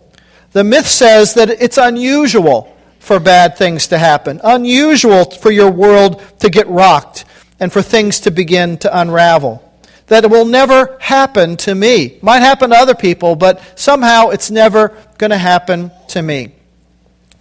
The 0.51 0.63
myth 0.63 0.87
says 0.87 1.33
that 1.35 1.49
it's 1.49 1.77
unusual 1.77 2.75
for 2.99 3.19
bad 3.19 3.57
things 3.57 3.87
to 3.87 3.97
happen, 3.97 4.41
unusual 4.43 5.31
for 5.31 5.51
your 5.51 5.71
world 5.71 6.21
to 6.39 6.49
get 6.49 6.67
rocked 6.67 7.25
and 7.59 7.71
for 7.71 7.81
things 7.81 8.21
to 8.21 8.31
begin 8.31 8.77
to 8.79 8.99
unravel. 8.99 9.63
That 10.07 10.23
it 10.23 10.31
will 10.31 10.45
never 10.45 10.97
happen 10.99 11.57
to 11.57 11.75
me. 11.75 12.17
Might 12.21 12.39
happen 12.39 12.69
to 12.69 12.77
other 12.77 12.95
people, 12.95 13.35
but 13.35 13.61
somehow 13.77 14.29
it's 14.29 14.49
never 14.49 14.97
going 15.17 15.31
to 15.31 15.37
happen 15.37 15.91
to 16.09 16.21
me. 16.21 16.53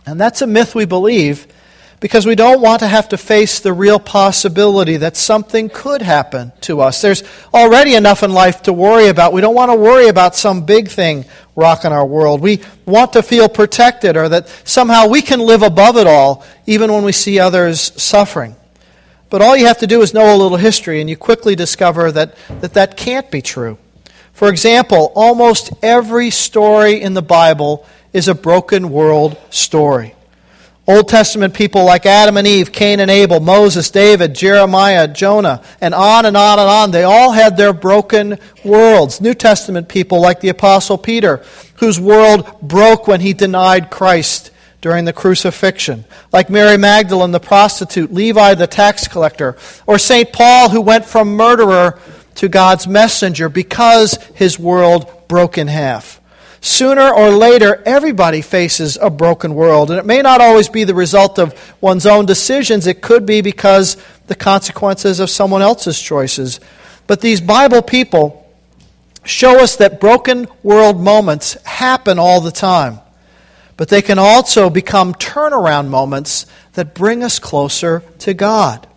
And 0.05 0.21
that's 0.21 0.43
a 0.43 0.47
myth 0.47 0.75
we 0.75 0.85
believe 0.85 1.47
because 2.01 2.27
we 2.27 2.35
don't 2.35 2.61
want 2.61 2.81
to 2.81 2.89
have 2.89 3.09
to 3.09 3.19
face 3.19 3.61
the 3.61 3.73
real 3.73 3.99
possibility 3.99 4.99
that 4.99 5.17
something 5.17 5.71
could 5.71 6.03
happen 6.03 6.53
to 6.61 6.81
us. 6.81 7.01
There's 7.01 7.23
already 7.55 7.95
enough 7.95 8.23
in 8.23 8.33
life 8.33 8.63
to 8.63 8.73
worry 8.73 9.09
about. 9.09 9.33
We 9.33 9.41
don't 9.41 9.55
want 9.55 9.71
to 9.71 9.77
worry 9.77 10.09
about 10.09 10.37
some 10.37 10.67
big 10.67 10.89
thing 10.89 11.25
rocking 11.55 11.93
our 11.93 12.05
world. 12.05 12.43
We 12.43 12.61
want 12.85 13.15
to 13.15 13.23
feel 13.23 13.49
protected 13.49 14.17
or 14.17 14.29
that 14.29 14.49
somehow 14.65 15.09
we 15.09 15.23
can 15.23 15.41
live 15.41 15.63
above 15.63 15.97
it 15.97 16.07
all, 16.07 16.45
even 16.67 16.93
when 16.93 17.05
we 17.05 17.13
see 17.13 17.39
others 17.39 17.81
suffering. 18.01 18.57
But 19.31 19.43
all 19.43 19.57
you 19.57 19.67
have 19.67 19.79
to 19.79 19.87
do 19.87 20.03
is 20.03 20.15
know 20.15 20.35
a 20.35 20.37
little 20.37 20.59
history, 20.59 21.01
and 21.01 21.11
you 21.11 21.17
quickly 21.17 21.57
discover 21.57 22.13
that 22.13 22.37
that, 22.61 22.75
that 22.75 22.97
can't 22.97 23.31
be 23.31 23.43
true. 23.43 23.79
For 24.33 24.49
example, 24.49 25.13
almost 25.15 25.73
every 25.83 26.31
story 26.31 27.01
in 27.01 27.15
the 27.15 27.23
Bible 27.23 27.87
is 28.13 28.29
a 28.29 28.35
broken 28.35 28.91
world 28.91 29.37
story. 29.51 30.16
Old 30.89 31.09
Testament 31.09 31.53
people 31.53 31.85
like 31.85 32.07
Adam 32.07 32.37
and 32.37 32.47
Eve, 32.47 32.71
Cain 32.71 33.01
and 33.01 33.11
Abel, 33.11 33.41
Moses, 33.41 33.91
David, 33.91 34.35
Jeremiah, 34.37 35.09
Jonah, 35.09 35.63
and 35.81 35.93
on 35.93 36.27
and 36.27 36.37
on 36.37 36.61
and 36.61 36.69
on, 36.69 36.91
they 36.93 37.03
all 37.03 37.33
had 37.33 37.57
their 37.57 37.73
broken 37.73 38.39
worlds. 38.65 39.21
New 39.21 39.35
Testament 39.35 39.89
people 39.89 40.21
like 40.21 40.41
the 40.41 40.49
Apostle 40.49 40.97
Peter, 40.97 41.43
whose 41.77 41.99
world 41.99 42.61
broke 42.63 43.09
when 43.09 43.21
he 43.21 43.33
denied 43.33 43.91
Christ 43.91 44.53
during 44.81 45.05
the 45.05 45.13
crucifixion, 45.13 46.05
like 46.33 46.49
Mary 46.51 46.77
Magdalene, 46.77 47.33
the 47.33 47.41
prostitute, 47.41 48.15
Levi, 48.15 48.55
the 48.55 48.69
tax 48.69 49.09
collector, 49.09 49.57
or 49.89 49.99
St. 49.99 50.33
Paul, 50.33 50.69
who 50.69 50.81
went 50.81 51.05
from 51.05 51.35
murderer 51.35 51.99
to 52.37 52.49
God's 52.49 52.87
messenger 52.87 53.49
because 53.49 54.19
his 54.35 54.57
world 54.57 55.11
broke 55.27 55.59
in 55.59 55.67
half. 55.67 56.16
Sooner 56.67 57.15
or 57.15 57.31
later, 57.31 57.81
everybody 57.87 58.41
faces 58.41 58.99
a 59.01 59.09
broken 59.09 59.55
world. 59.55 59.89
And 59.89 60.01
it 60.01 60.05
may 60.05 60.21
not 60.21 60.41
always 60.41 60.69
be 60.69 60.83
the 60.83 60.97
result 60.97 61.39
of 61.39 61.55
one's 61.81 62.07
own 62.07 62.27
decisions, 62.27 62.89
it 62.89 63.01
could 63.01 63.25
be 63.25 63.41
because 63.41 63.97
the 64.27 64.35
consequences 64.35 65.21
of 65.21 65.31
someone 65.31 65.63
else's 65.63 66.03
choices. 66.03 66.59
But 67.07 67.21
these 67.21 67.41
Bible 67.41 67.83
people 67.83 68.53
show 69.23 69.63
us 69.63 69.77
that 69.77 70.01
broken 70.01 70.49
world 70.65 71.01
moments 71.01 71.53
happen 71.63 72.19
all 72.19 72.41
the 72.41 72.51
time. 72.51 72.99
But 73.77 73.89
they 73.89 74.03
can 74.03 74.19
also 74.19 74.69
become 74.69 75.15
turnaround 75.15 75.87
moments 75.87 76.47
that 76.73 76.97
bring 76.97 77.23
us 77.23 77.39
closer 77.39 78.03
to 78.19 78.35
God. 78.35 78.89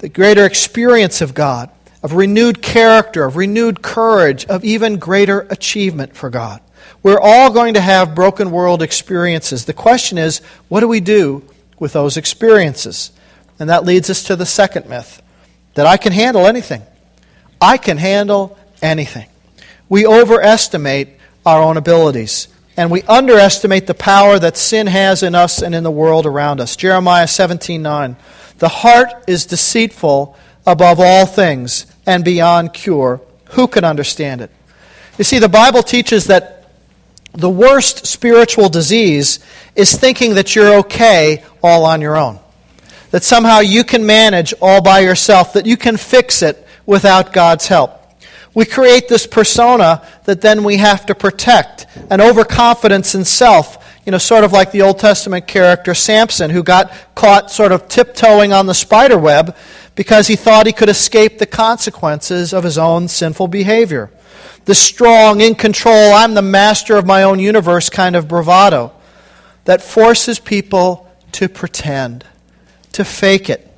The 0.00 0.10
greater 0.10 0.44
experience 0.44 1.22
of 1.22 1.32
God 1.32 1.70
of 2.02 2.12
renewed 2.12 2.62
character, 2.62 3.24
of 3.24 3.36
renewed 3.36 3.82
courage, 3.82 4.44
of 4.46 4.64
even 4.64 4.98
greater 4.98 5.40
achievement 5.50 6.14
for 6.16 6.30
God. 6.30 6.60
We're 7.02 7.20
all 7.20 7.50
going 7.50 7.74
to 7.74 7.80
have 7.80 8.14
broken 8.14 8.50
world 8.50 8.82
experiences. 8.82 9.64
The 9.64 9.72
question 9.72 10.18
is, 10.18 10.40
what 10.68 10.80
do 10.80 10.88
we 10.88 11.00
do 11.00 11.42
with 11.78 11.92
those 11.92 12.16
experiences? 12.16 13.10
And 13.58 13.70
that 13.70 13.84
leads 13.84 14.10
us 14.10 14.24
to 14.24 14.36
the 14.36 14.46
second 14.46 14.88
myth 14.88 15.22
that 15.74 15.86
I 15.86 15.96
can 15.96 16.12
handle 16.12 16.46
anything. 16.46 16.82
I 17.60 17.76
can 17.76 17.98
handle 17.98 18.58
anything. 18.82 19.28
We 19.88 20.06
overestimate 20.06 21.08
our 21.44 21.62
own 21.62 21.76
abilities 21.76 22.48
and 22.76 22.92
we 22.92 23.02
underestimate 23.02 23.88
the 23.88 23.94
power 23.94 24.38
that 24.38 24.56
sin 24.56 24.86
has 24.86 25.24
in 25.24 25.34
us 25.34 25.62
and 25.62 25.74
in 25.74 25.82
the 25.82 25.90
world 25.90 26.26
around 26.26 26.60
us. 26.60 26.76
Jeremiah 26.76 27.26
17:9. 27.26 28.16
The 28.58 28.68
heart 28.68 29.24
is 29.26 29.46
deceitful 29.46 30.36
above 30.64 31.00
all 31.00 31.26
things 31.26 31.86
and 32.08 32.24
beyond 32.24 32.72
cure. 32.72 33.20
Who 33.50 33.68
can 33.68 33.84
understand 33.84 34.40
it? 34.40 34.50
You 35.18 35.24
see, 35.24 35.38
the 35.38 35.48
Bible 35.48 35.82
teaches 35.82 36.24
that 36.28 36.70
the 37.34 37.50
worst 37.50 38.06
spiritual 38.06 38.70
disease 38.70 39.40
is 39.76 39.94
thinking 39.94 40.34
that 40.34 40.56
you're 40.56 40.78
okay 40.78 41.44
all 41.62 41.84
on 41.84 42.00
your 42.00 42.16
own. 42.16 42.40
That 43.10 43.24
somehow 43.24 43.60
you 43.60 43.84
can 43.84 44.06
manage 44.06 44.54
all 44.62 44.80
by 44.80 45.00
yourself, 45.00 45.52
that 45.52 45.66
you 45.66 45.76
can 45.76 45.98
fix 45.98 46.40
it 46.40 46.66
without 46.86 47.34
God's 47.34 47.66
help. 47.66 47.92
We 48.54 48.64
create 48.64 49.08
this 49.08 49.26
persona 49.26 50.02
that 50.24 50.40
then 50.40 50.64
we 50.64 50.78
have 50.78 51.04
to 51.06 51.14
protect, 51.14 51.86
an 52.10 52.22
overconfidence 52.22 53.14
in 53.14 53.26
self, 53.26 53.84
you 54.06 54.12
know, 54.12 54.18
sort 54.18 54.44
of 54.44 54.52
like 54.52 54.72
the 54.72 54.80
Old 54.80 54.98
Testament 54.98 55.46
character 55.46 55.94
Samson, 55.94 56.50
who 56.50 56.62
got 56.62 56.90
caught 57.14 57.50
sort 57.50 57.72
of 57.72 57.86
tiptoeing 57.88 58.54
on 58.54 58.64
the 58.64 58.74
spider 58.74 59.18
web 59.18 59.54
because 59.98 60.28
he 60.28 60.36
thought 60.36 60.64
he 60.64 60.72
could 60.72 60.88
escape 60.88 61.38
the 61.38 61.44
consequences 61.46 62.52
of 62.52 62.62
his 62.62 62.78
own 62.78 63.08
sinful 63.08 63.48
behavior. 63.48 64.08
The 64.64 64.74
strong, 64.76 65.40
in 65.40 65.56
control, 65.56 66.14
I'm 66.14 66.34
the 66.34 66.40
master 66.40 66.96
of 66.96 67.04
my 67.04 67.24
own 67.24 67.40
universe 67.40 67.90
kind 67.90 68.14
of 68.14 68.28
bravado 68.28 68.92
that 69.64 69.82
forces 69.82 70.38
people 70.38 71.10
to 71.32 71.48
pretend, 71.48 72.24
to 72.92 73.04
fake 73.04 73.50
it, 73.50 73.68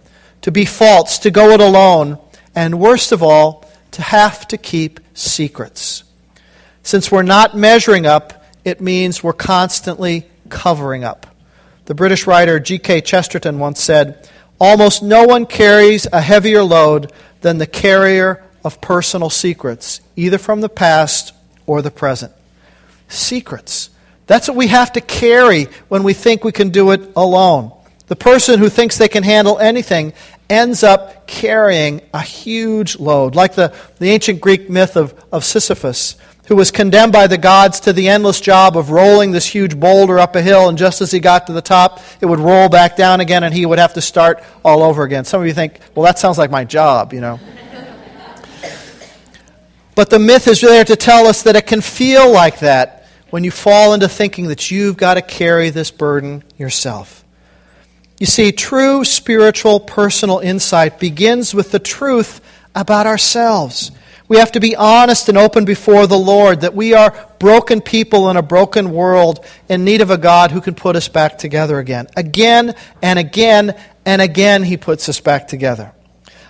to 0.42 0.52
be 0.52 0.66
false, 0.66 1.20
to 1.20 1.30
go 1.30 1.52
it 1.52 1.60
alone, 1.62 2.18
and 2.54 2.78
worst 2.78 3.12
of 3.12 3.22
all, 3.22 3.64
to 3.92 4.02
have 4.02 4.46
to 4.48 4.58
keep 4.58 5.00
secrets. 5.14 6.04
Since 6.82 7.10
we're 7.10 7.22
not 7.22 7.56
measuring 7.56 8.04
up, 8.04 8.44
it 8.62 8.82
means 8.82 9.24
we're 9.24 9.32
constantly 9.32 10.26
covering 10.50 11.02
up. 11.02 11.26
The 11.86 11.94
British 11.94 12.26
writer 12.26 12.60
G.K. 12.60 13.00
Chesterton 13.00 13.58
once 13.58 13.82
said, 13.82 14.28
Almost 14.60 15.02
no 15.02 15.24
one 15.24 15.46
carries 15.46 16.06
a 16.12 16.20
heavier 16.20 16.62
load 16.62 17.12
than 17.40 17.58
the 17.58 17.66
carrier 17.66 18.44
of 18.62 18.80
personal 18.80 19.30
secrets, 19.30 20.00
either 20.16 20.38
from 20.38 20.60
the 20.60 20.68
past 20.68 21.32
or 21.66 21.80
the 21.80 21.90
present. 21.90 22.32
Secrets. 23.08 23.90
That's 24.26 24.46
what 24.46 24.56
we 24.56 24.68
have 24.68 24.92
to 24.92 25.00
carry 25.00 25.64
when 25.88 26.02
we 26.02 26.12
think 26.12 26.44
we 26.44 26.52
can 26.52 26.68
do 26.68 26.90
it 26.90 27.12
alone. 27.16 27.72
The 28.06 28.16
person 28.16 28.60
who 28.60 28.68
thinks 28.68 28.98
they 28.98 29.08
can 29.08 29.22
handle 29.22 29.58
anything 29.58 30.12
ends 30.48 30.82
up 30.82 31.26
carrying 31.26 32.02
a 32.12 32.20
huge 32.20 32.98
load, 32.98 33.34
like 33.34 33.54
the, 33.54 33.74
the 33.98 34.10
ancient 34.10 34.40
Greek 34.40 34.68
myth 34.68 34.96
of, 34.96 35.14
of 35.32 35.44
Sisyphus 35.44 36.16
who 36.50 36.56
was 36.56 36.72
condemned 36.72 37.12
by 37.12 37.28
the 37.28 37.38
gods 37.38 37.78
to 37.78 37.92
the 37.92 38.08
endless 38.08 38.40
job 38.40 38.76
of 38.76 38.90
rolling 38.90 39.30
this 39.30 39.46
huge 39.46 39.78
boulder 39.78 40.18
up 40.18 40.34
a 40.34 40.42
hill, 40.42 40.68
and 40.68 40.76
just 40.76 41.00
as 41.00 41.12
he 41.12 41.20
got 41.20 41.46
to 41.46 41.52
the 41.52 41.62
top, 41.62 42.00
it 42.20 42.26
would 42.26 42.40
roll 42.40 42.68
back 42.68 42.96
down 42.96 43.20
again, 43.20 43.44
and 43.44 43.54
he 43.54 43.64
would 43.64 43.78
have 43.78 43.94
to 43.94 44.00
start 44.00 44.42
all 44.64 44.82
over 44.82 45.04
again. 45.04 45.24
Some 45.24 45.40
of 45.40 45.46
you 45.46 45.54
think, 45.54 45.78
well, 45.94 46.04
that 46.04 46.18
sounds 46.18 46.38
like 46.38 46.50
my 46.50 46.64
job, 46.64 47.12
you 47.12 47.20
know. 47.20 47.38
but 49.94 50.10
the 50.10 50.18
myth 50.18 50.48
is 50.48 50.60
there 50.60 50.82
to 50.82 50.96
tell 50.96 51.28
us 51.28 51.44
that 51.44 51.54
it 51.54 51.68
can 51.68 51.80
feel 51.80 52.28
like 52.32 52.58
that 52.58 53.06
when 53.30 53.44
you 53.44 53.52
fall 53.52 53.94
into 53.94 54.08
thinking 54.08 54.48
that 54.48 54.72
you've 54.72 54.96
got 54.96 55.14
to 55.14 55.22
carry 55.22 55.70
this 55.70 55.92
burden 55.92 56.42
yourself. 56.58 57.24
You 58.18 58.26
see, 58.26 58.50
true 58.50 59.04
spiritual 59.04 59.78
personal 59.78 60.40
insight 60.40 60.98
begins 60.98 61.54
with 61.54 61.70
the 61.70 61.78
truth 61.78 62.40
about 62.74 63.06
ourselves. 63.06 63.92
We 64.30 64.36
have 64.36 64.52
to 64.52 64.60
be 64.60 64.76
honest 64.76 65.28
and 65.28 65.36
open 65.36 65.64
before 65.64 66.06
the 66.06 66.16
Lord 66.16 66.60
that 66.60 66.72
we 66.72 66.94
are 66.94 67.12
broken 67.40 67.80
people 67.80 68.30
in 68.30 68.36
a 68.36 68.42
broken 68.42 68.92
world 68.92 69.44
in 69.68 69.84
need 69.84 70.02
of 70.02 70.12
a 70.12 70.16
God 70.16 70.52
who 70.52 70.60
can 70.60 70.76
put 70.76 70.94
us 70.94 71.08
back 71.08 71.36
together 71.36 71.80
again. 71.80 72.06
Again 72.16 72.76
and 73.02 73.18
again 73.18 73.74
and 74.06 74.22
again, 74.22 74.62
He 74.62 74.76
puts 74.76 75.08
us 75.08 75.18
back 75.18 75.48
together. 75.48 75.90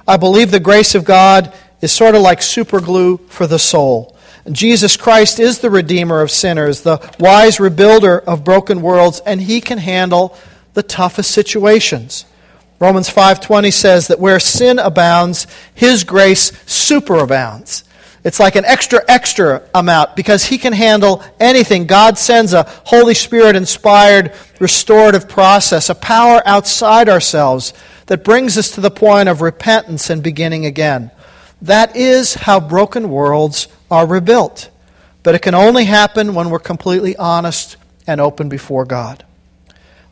I 0.06 0.18
believe 0.18 0.50
the 0.50 0.60
grace 0.60 0.94
of 0.94 1.06
God 1.06 1.54
is 1.80 1.90
sort 1.90 2.14
of 2.14 2.20
like 2.20 2.42
super 2.42 2.82
glue 2.82 3.16
for 3.28 3.46
the 3.46 3.58
soul. 3.58 4.14
Jesus 4.52 4.98
Christ 4.98 5.40
is 5.40 5.60
the 5.60 5.70
Redeemer 5.70 6.20
of 6.20 6.30
sinners, 6.30 6.82
the 6.82 6.98
wise 7.18 7.56
rebuilder 7.56 8.22
of 8.24 8.44
broken 8.44 8.82
worlds, 8.82 9.22
and 9.24 9.40
He 9.40 9.62
can 9.62 9.78
handle 9.78 10.36
the 10.74 10.82
toughest 10.82 11.30
situations. 11.30 12.26
Romans 12.80 13.10
5:20 13.10 13.70
says 13.70 14.08
that 14.08 14.18
where 14.18 14.40
sin 14.40 14.78
abounds, 14.78 15.46
his 15.74 16.02
grace 16.02 16.50
superabounds. 16.66 17.82
It's 18.24 18.40
like 18.40 18.56
an 18.56 18.64
extra 18.64 19.02
extra 19.06 19.62
amount 19.74 20.16
because 20.16 20.44
he 20.44 20.58
can 20.58 20.72
handle 20.72 21.22
anything. 21.38 21.86
God 21.86 22.18
sends 22.18 22.52
a 22.52 22.66
Holy 22.84 23.14
Spirit 23.14 23.54
inspired 23.54 24.32
restorative 24.58 25.28
process, 25.28 25.88
a 25.88 25.94
power 25.94 26.42
outside 26.46 27.08
ourselves 27.08 27.72
that 28.06 28.24
brings 28.24 28.58
us 28.58 28.70
to 28.72 28.80
the 28.80 28.90
point 28.90 29.28
of 29.28 29.40
repentance 29.40 30.10
and 30.10 30.22
beginning 30.22 30.66
again. 30.66 31.10
That 31.62 31.94
is 31.94 32.34
how 32.34 32.60
broken 32.60 33.10
worlds 33.10 33.68
are 33.90 34.06
rebuilt. 34.06 34.70
But 35.22 35.34
it 35.34 35.42
can 35.42 35.54
only 35.54 35.84
happen 35.84 36.34
when 36.34 36.48
we're 36.48 36.58
completely 36.58 37.14
honest 37.16 37.76
and 38.06 38.20
open 38.20 38.48
before 38.48 38.86
God. 38.86 39.24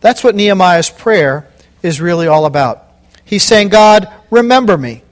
That's 0.01 0.23
what 0.23 0.35
Nehemiah's 0.35 0.91
prayer 0.91 1.48
is 1.83 2.01
really 2.01 2.27
all 2.27 2.47
about. 2.47 2.85
He's 3.25 3.43
saying, 3.43 3.69
God, 3.69 4.13
remember 4.31 4.77
me. 4.77 5.03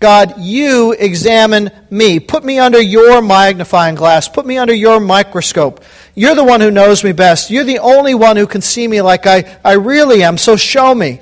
God, 0.00 0.34
you 0.38 0.92
examine 0.92 1.70
me. 1.90 2.20
Put 2.20 2.44
me 2.44 2.58
under 2.58 2.80
your 2.80 3.20
magnifying 3.20 3.96
glass. 3.96 4.28
Put 4.28 4.46
me 4.46 4.56
under 4.56 4.72
your 4.72 5.00
microscope. 5.00 5.82
You're 6.14 6.36
the 6.36 6.44
one 6.44 6.60
who 6.60 6.70
knows 6.70 7.02
me 7.02 7.12
best. 7.12 7.50
You're 7.50 7.64
the 7.64 7.80
only 7.80 8.14
one 8.14 8.36
who 8.36 8.46
can 8.46 8.60
see 8.60 8.86
me 8.86 9.02
like 9.02 9.26
I, 9.26 9.58
I 9.64 9.72
really 9.72 10.22
am. 10.22 10.38
So 10.38 10.56
show 10.56 10.94
me. 10.94 11.20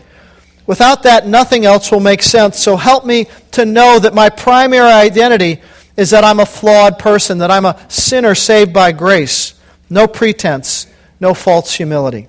Without 0.67 1.05
that, 1.05 1.27
nothing 1.27 1.65
else 1.65 1.91
will 1.91 2.01
make 2.01 2.23
sense. 2.23 2.59
So 2.59 2.77
help 2.77 3.07
me 3.07 3.29
to 3.53 3.65
know 3.65 3.99
that 3.99 4.15
my 4.15 4.29
primary 4.29 4.91
identity 4.91 5.63
is 5.97 6.11
that 6.11 6.25
I'm 6.25 6.41
a 6.41 6.47
flawed 6.47 6.99
person, 6.99 7.39
that 7.39 7.51
I'm 7.51 7.65
a 7.65 7.81
sinner 7.89 8.35
saved 8.35 8.73
by 8.73 8.93
grace. 8.93 9.55
No 9.89 10.07
pretense, 10.07 10.87
no 11.19 11.33
false 11.33 11.73
humility. 11.73 12.29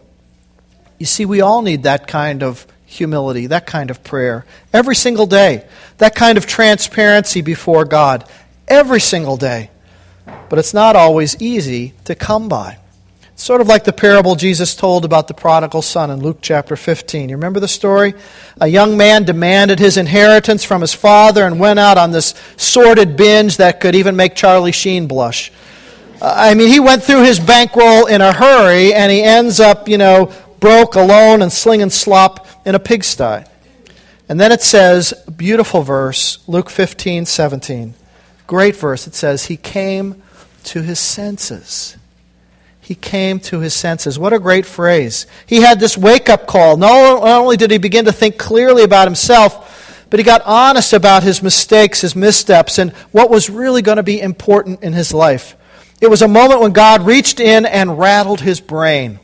You 0.98 1.06
see, 1.06 1.26
we 1.26 1.42
all 1.42 1.62
need 1.62 1.84
that 1.84 2.08
kind 2.08 2.44
of 2.44 2.66
humility, 2.86 3.48
that 3.48 3.68
kind 3.68 3.92
of 3.92 4.04
prayer, 4.04 4.46
every 4.74 4.96
single 4.96 5.28
day, 5.28 5.66
that 5.98 6.16
kind 6.16 6.38
of 6.38 6.48
transparency 6.48 7.42
before 7.42 7.86
God, 7.86 8.28
every 8.68 9.02
single 9.02 9.38
day. 9.38 9.70
But 10.50 10.60
it's 10.60 10.74
not 10.74 10.96
always 10.96 11.40
easy 11.42 11.94
to 12.06 12.16
come 12.16 12.50
by. 12.50 12.78
It's 13.34 13.44
sort 13.44 13.62
of 13.62 13.68
like 13.68 13.84
the 13.84 13.94
parable 13.94 14.36
Jesus 14.36 14.76
told 14.76 15.06
about 15.06 15.28
the 15.28 15.34
prodigal 15.36 15.84
son 15.84 16.10
in 16.10 16.22
Luke 16.22 16.40
chapter 16.42 16.76
15. 16.76 17.30
You 17.30 17.36
remember 17.36 17.60
the 17.60 17.68
story? 17.68 18.16
A 18.60 18.68
young 18.68 18.98
man 18.98 19.26
demanded 19.26 19.78
his 19.78 19.98
inheritance 19.98 20.64
from 20.64 20.82
his 20.82 20.94
father 20.94 21.46
and 21.46 21.60
went 21.60 21.78
out 21.78 22.00
on 22.00 22.12
this 22.12 22.34
sordid 22.56 23.16
binge 23.16 23.58
that 23.58 23.80
could 23.80 23.94
even 23.94 24.16
make 24.16 24.34
Charlie 24.34 24.72
Sheen 24.72 25.08
blush. 25.08 25.52
I 26.20 26.56
mean, 26.56 26.70
he 26.70 26.80
went 26.80 27.04
through 27.04 27.26
his 27.26 27.40
bankroll 27.40 28.08
in 28.08 28.22
a 28.22 28.34
hurry 28.34 28.92
and 28.92 29.12
he 29.12 29.22
ends 29.22 29.60
up, 29.60 29.88
you 29.88 30.00
know, 30.00 30.32
broke, 30.60 30.96
alone, 30.96 31.42
and 31.42 31.52
slinging 31.52 31.90
slop 31.90 32.48
in 32.66 32.76
a 32.76 32.80
pigsty. 32.80 33.44
And 34.30 34.40
then 34.40 34.52
it 34.52 34.62
says, 34.62 35.14
beautiful 35.36 35.84
verse, 35.84 36.40
Luke 36.48 36.70
15, 36.70 37.26
17. 37.26 37.94
Great 38.46 38.76
verse. 38.76 39.08
It 39.08 39.16
says, 39.16 39.46
He 39.46 39.58
came 39.58 40.22
to 40.64 40.82
his 40.82 41.00
senses 41.00 41.98
he 42.88 42.96
came 42.96 43.42
to 43.42 43.60
his 43.60 43.74
senses. 43.74 44.18
What 44.18 44.32
a 44.32 44.40
great 44.40 44.66
phrase. 44.66 45.28
He 45.46 45.58
had 45.58 45.78
this 45.78 45.98
wake 45.98 46.30
up 46.30 46.48
call. 46.48 46.78
Not 46.78 47.22
only 47.22 47.58
did 47.58 47.70
he 47.70 47.80
begin 47.80 48.06
to 48.06 48.14
think 48.14 48.38
clearly 48.38 48.84
about 48.84 49.10
himself, 49.10 50.06
but 50.10 50.22
he 50.22 50.24
got 50.24 50.42
honest 50.46 50.94
about 50.94 51.22
his 51.22 51.44
mistakes, 51.44 52.00
his 52.00 52.16
missteps, 52.16 52.80
and 52.80 52.94
what 53.12 53.30
was 53.30 53.50
really 53.50 53.82
going 53.82 53.98
to 53.98 54.04
be 54.04 54.22
important 54.22 54.84
in 54.84 54.94
his 54.94 55.14
life. 55.14 55.58
It 56.00 56.10
was 56.10 56.22
a 56.22 56.30
moment 56.30 56.62
when 56.62 56.72
God 56.72 57.06
reached 57.06 57.42
in 57.42 57.66
and 57.66 58.00
rattled 58.00 58.40
his 58.40 58.62
brain. 58.62 59.20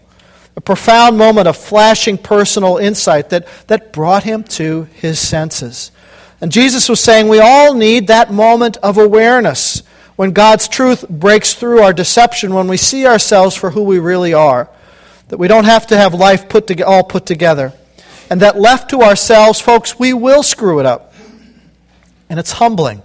A 0.55 0.61
profound 0.61 1.17
moment 1.17 1.47
of 1.47 1.57
flashing 1.57 2.17
personal 2.17 2.77
insight 2.77 3.29
that, 3.29 3.47
that 3.67 3.91
brought 3.91 4.23
him 4.23 4.43
to 4.43 4.83
his 4.93 5.19
senses. 5.19 5.91
And 6.41 6.51
Jesus 6.51 6.89
was 6.89 6.99
saying 6.99 7.27
we 7.27 7.39
all 7.39 7.73
need 7.73 8.07
that 8.07 8.31
moment 8.31 8.77
of 8.77 8.97
awareness 8.97 9.81
when 10.15 10.31
God's 10.31 10.67
truth 10.67 11.07
breaks 11.09 11.53
through 11.53 11.81
our 11.81 11.93
deception, 11.93 12.53
when 12.53 12.67
we 12.67 12.77
see 12.77 13.07
ourselves 13.07 13.55
for 13.55 13.71
who 13.71 13.83
we 13.83 13.99
really 13.99 14.33
are, 14.33 14.69
that 15.29 15.37
we 15.37 15.47
don't 15.47 15.65
have 15.65 15.87
to 15.87 15.97
have 15.97 16.13
life 16.13 16.49
put 16.49 16.67
to, 16.67 16.83
all 16.83 17.03
put 17.03 17.25
together, 17.25 17.73
and 18.29 18.41
that 18.41 18.59
left 18.59 18.91
to 18.91 19.01
ourselves, 19.01 19.59
folks, 19.59 19.97
we 19.97 20.13
will 20.13 20.43
screw 20.43 20.79
it 20.79 20.85
up. 20.85 21.13
And 22.29 22.39
it's 22.39 22.51
humbling. 22.51 23.01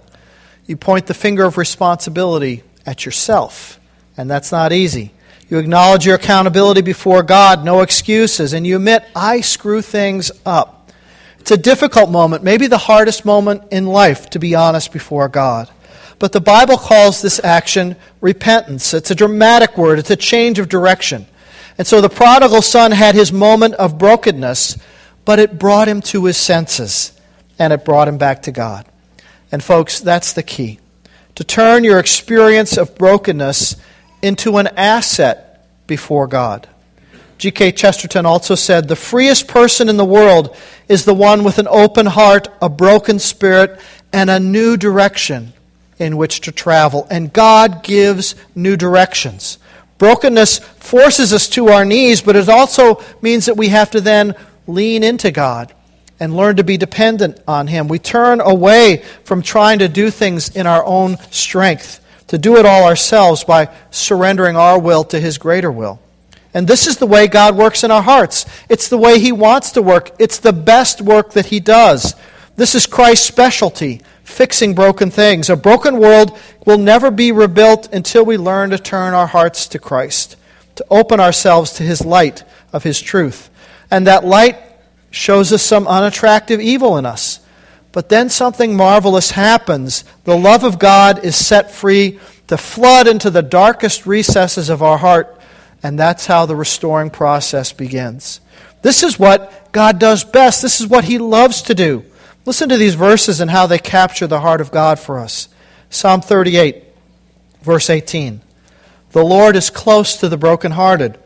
You 0.67 0.77
point 0.77 1.07
the 1.07 1.13
finger 1.13 1.45
of 1.45 1.57
responsibility 1.57 2.63
at 2.85 3.05
yourself, 3.05 3.79
and 4.17 4.29
that's 4.29 4.51
not 4.51 4.71
easy. 4.71 5.11
You 5.49 5.57
acknowledge 5.57 6.05
your 6.05 6.15
accountability 6.15 6.81
before 6.81 7.23
God, 7.23 7.65
no 7.65 7.81
excuses, 7.81 8.53
and 8.53 8.67
you 8.67 8.75
admit, 8.75 9.03
I 9.15 9.41
screw 9.41 9.81
things 9.81 10.31
up. 10.45 10.91
It's 11.39 11.51
a 11.51 11.57
difficult 11.57 12.11
moment, 12.11 12.43
maybe 12.43 12.67
the 12.67 12.77
hardest 12.77 13.25
moment 13.25 13.63
in 13.71 13.87
life, 13.87 14.29
to 14.31 14.39
be 14.39 14.53
honest 14.53 14.93
before 14.93 15.27
God. 15.27 15.69
But 16.19 16.33
the 16.33 16.41
Bible 16.41 16.77
calls 16.77 17.21
this 17.21 17.43
action 17.43 17.95
repentance. 18.21 18.93
It's 18.93 19.09
a 19.09 19.15
dramatic 19.15 19.75
word, 19.75 19.97
it's 19.97 20.11
a 20.11 20.15
change 20.15 20.59
of 20.59 20.69
direction. 20.69 21.25
And 21.79 21.87
so 21.87 22.01
the 22.01 22.09
prodigal 22.09 22.61
son 22.61 22.91
had 22.91 23.15
his 23.15 23.31
moment 23.31 23.73
of 23.75 23.97
brokenness, 23.97 24.77
but 25.25 25.39
it 25.39 25.57
brought 25.57 25.87
him 25.87 26.01
to 26.01 26.25
his 26.25 26.37
senses 26.37 27.13
and 27.57 27.73
it 27.73 27.85
brought 27.85 28.07
him 28.07 28.17
back 28.17 28.43
to 28.43 28.51
God. 28.51 28.85
And 29.51 29.63
folks, 29.63 29.99
that's 29.99 30.33
the 30.33 30.43
key. 30.43 30.79
To 31.35 31.43
turn 31.43 31.83
your 31.85 31.97
experience 31.97 32.77
of 32.77 32.97
brokenness 32.97 33.77
into 34.21 34.57
an 34.57 34.67
asset 34.67 35.65
before 35.87 36.27
God. 36.27 36.67
G.K. 37.37 37.71
Chesterton 37.71 38.25
also 38.25 38.55
said, 38.55 38.87
The 38.87 38.95
freest 38.95 39.47
person 39.47 39.87
in 39.87 39.97
the 39.97 40.05
world 40.05 40.55
is 40.89 41.05
the 41.05 41.13
one 41.13 41.43
with 41.43 41.57
an 41.57 41.67
open 41.69 42.05
heart, 42.05 42.49
a 42.61 42.67
broken 42.67 43.17
spirit, 43.17 43.79
and 44.11 44.29
a 44.29 44.39
new 44.39 44.75
direction 44.75 45.53
in 45.97 46.17
which 46.17 46.41
to 46.41 46.51
travel. 46.51 47.07
And 47.09 47.31
God 47.31 47.83
gives 47.83 48.35
new 48.55 48.75
directions. 48.75 49.57
Brokenness 49.97 50.59
forces 50.59 51.33
us 51.33 51.47
to 51.49 51.69
our 51.69 51.85
knees, 51.85 52.21
but 52.21 52.35
it 52.35 52.49
also 52.49 53.03
means 53.21 53.45
that 53.45 53.57
we 53.57 53.69
have 53.69 53.91
to 53.91 54.01
then 54.01 54.35
lean 54.67 55.03
into 55.03 55.31
God 55.31 55.73
and 56.19 56.35
learn 56.35 56.57
to 56.57 56.63
be 56.63 56.77
dependent 56.77 57.39
on 57.47 57.67
Him. 57.67 57.87
We 57.87 57.99
turn 57.99 58.41
away 58.41 59.03
from 59.23 59.41
trying 59.41 59.79
to 59.79 59.87
do 59.87 60.09
things 60.09 60.55
in 60.55 60.67
our 60.67 60.83
own 60.83 61.17
strength, 61.31 61.98
to 62.29 62.37
do 62.37 62.57
it 62.57 62.65
all 62.65 62.85
ourselves 62.85 63.43
by 63.43 63.69
surrendering 63.91 64.55
our 64.55 64.79
will 64.79 65.03
to 65.03 65.19
His 65.19 65.37
greater 65.37 65.71
will. 65.71 65.99
And 66.53 66.67
this 66.67 66.87
is 66.87 66.97
the 66.97 67.05
way 67.05 67.27
God 67.27 67.55
works 67.55 67.83
in 67.83 67.91
our 67.91 68.01
hearts. 68.01 68.45
It's 68.69 68.87
the 68.87 68.97
way 68.97 69.19
He 69.19 69.31
wants 69.31 69.71
to 69.73 69.81
work. 69.81 70.11
It's 70.17 70.39
the 70.39 70.53
best 70.53 71.01
work 71.01 71.33
that 71.33 71.47
He 71.47 71.59
does. 71.59 72.15
This 72.55 72.73
is 72.75 72.85
Christ's 72.85 73.27
specialty 73.27 74.01
fixing 74.23 74.75
broken 74.75 75.09
things. 75.09 75.49
A 75.49 75.55
broken 75.55 75.97
world 75.97 76.37
will 76.65 76.77
never 76.77 77.09
be 77.09 77.31
rebuilt 77.31 77.91
until 77.93 78.23
we 78.23 78.37
learn 78.37 78.69
to 78.69 78.77
turn 78.77 79.13
our 79.13 79.27
hearts 79.27 79.67
to 79.69 79.79
Christ, 79.79 80.35
to 80.75 80.85
open 80.89 81.19
ourselves 81.19 81.73
to 81.73 81.83
His 81.83 82.05
light 82.05 82.43
of 82.71 82.83
His 82.83 83.01
truth. 83.01 83.49
And 83.89 84.05
that 84.05 84.23
light 84.23 84.57
shows 85.09 85.51
us 85.51 85.63
some 85.63 85.87
unattractive 85.87 86.61
evil 86.61 86.97
in 86.97 87.05
us. 87.05 87.39
But 87.91 88.09
then 88.09 88.29
something 88.29 88.75
marvelous 88.75 89.31
happens. 89.31 90.03
The 90.23 90.37
love 90.37 90.63
of 90.63 90.79
God 90.79 91.25
is 91.25 91.35
set 91.35 91.71
free 91.71 92.19
to 92.47 92.57
flood 92.57 93.07
into 93.07 93.29
the 93.29 93.41
darkest 93.41 94.05
recesses 94.05 94.69
of 94.69 94.83
our 94.83 94.97
heart, 94.97 95.39
and 95.81 95.97
that's 95.97 96.25
how 96.25 96.45
the 96.45 96.55
restoring 96.55 97.09
process 97.09 97.71
begins. 97.71 98.41
This 98.81 99.03
is 99.03 99.19
what 99.19 99.71
God 99.71 99.99
does 99.99 100.23
best. 100.23 100.61
This 100.61 100.79
is 100.79 100.87
what 100.87 101.05
He 101.05 101.17
loves 101.17 101.61
to 101.63 101.75
do. 101.75 102.03
Listen 102.45 102.69
to 102.69 102.77
these 102.77 102.95
verses 102.95 103.41
and 103.41 103.51
how 103.51 103.67
they 103.67 103.79
capture 103.79 104.27
the 104.27 104.39
heart 104.39 104.61
of 104.61 104.71
God 104.71 104.99
for 104.99 105.19
us. 105.19 105.49
Psalm 105.89 106.21
38, 106.21 106.83
verse 107.61 107.89
18. 107.89 108.41
The 109.11 109.23
Lord 109.23 109.55
is 109.55 109.69
close 109.69 110.17
to 110.17 110.29
the 110.29 110.37
brokenhearted 110.37 111.19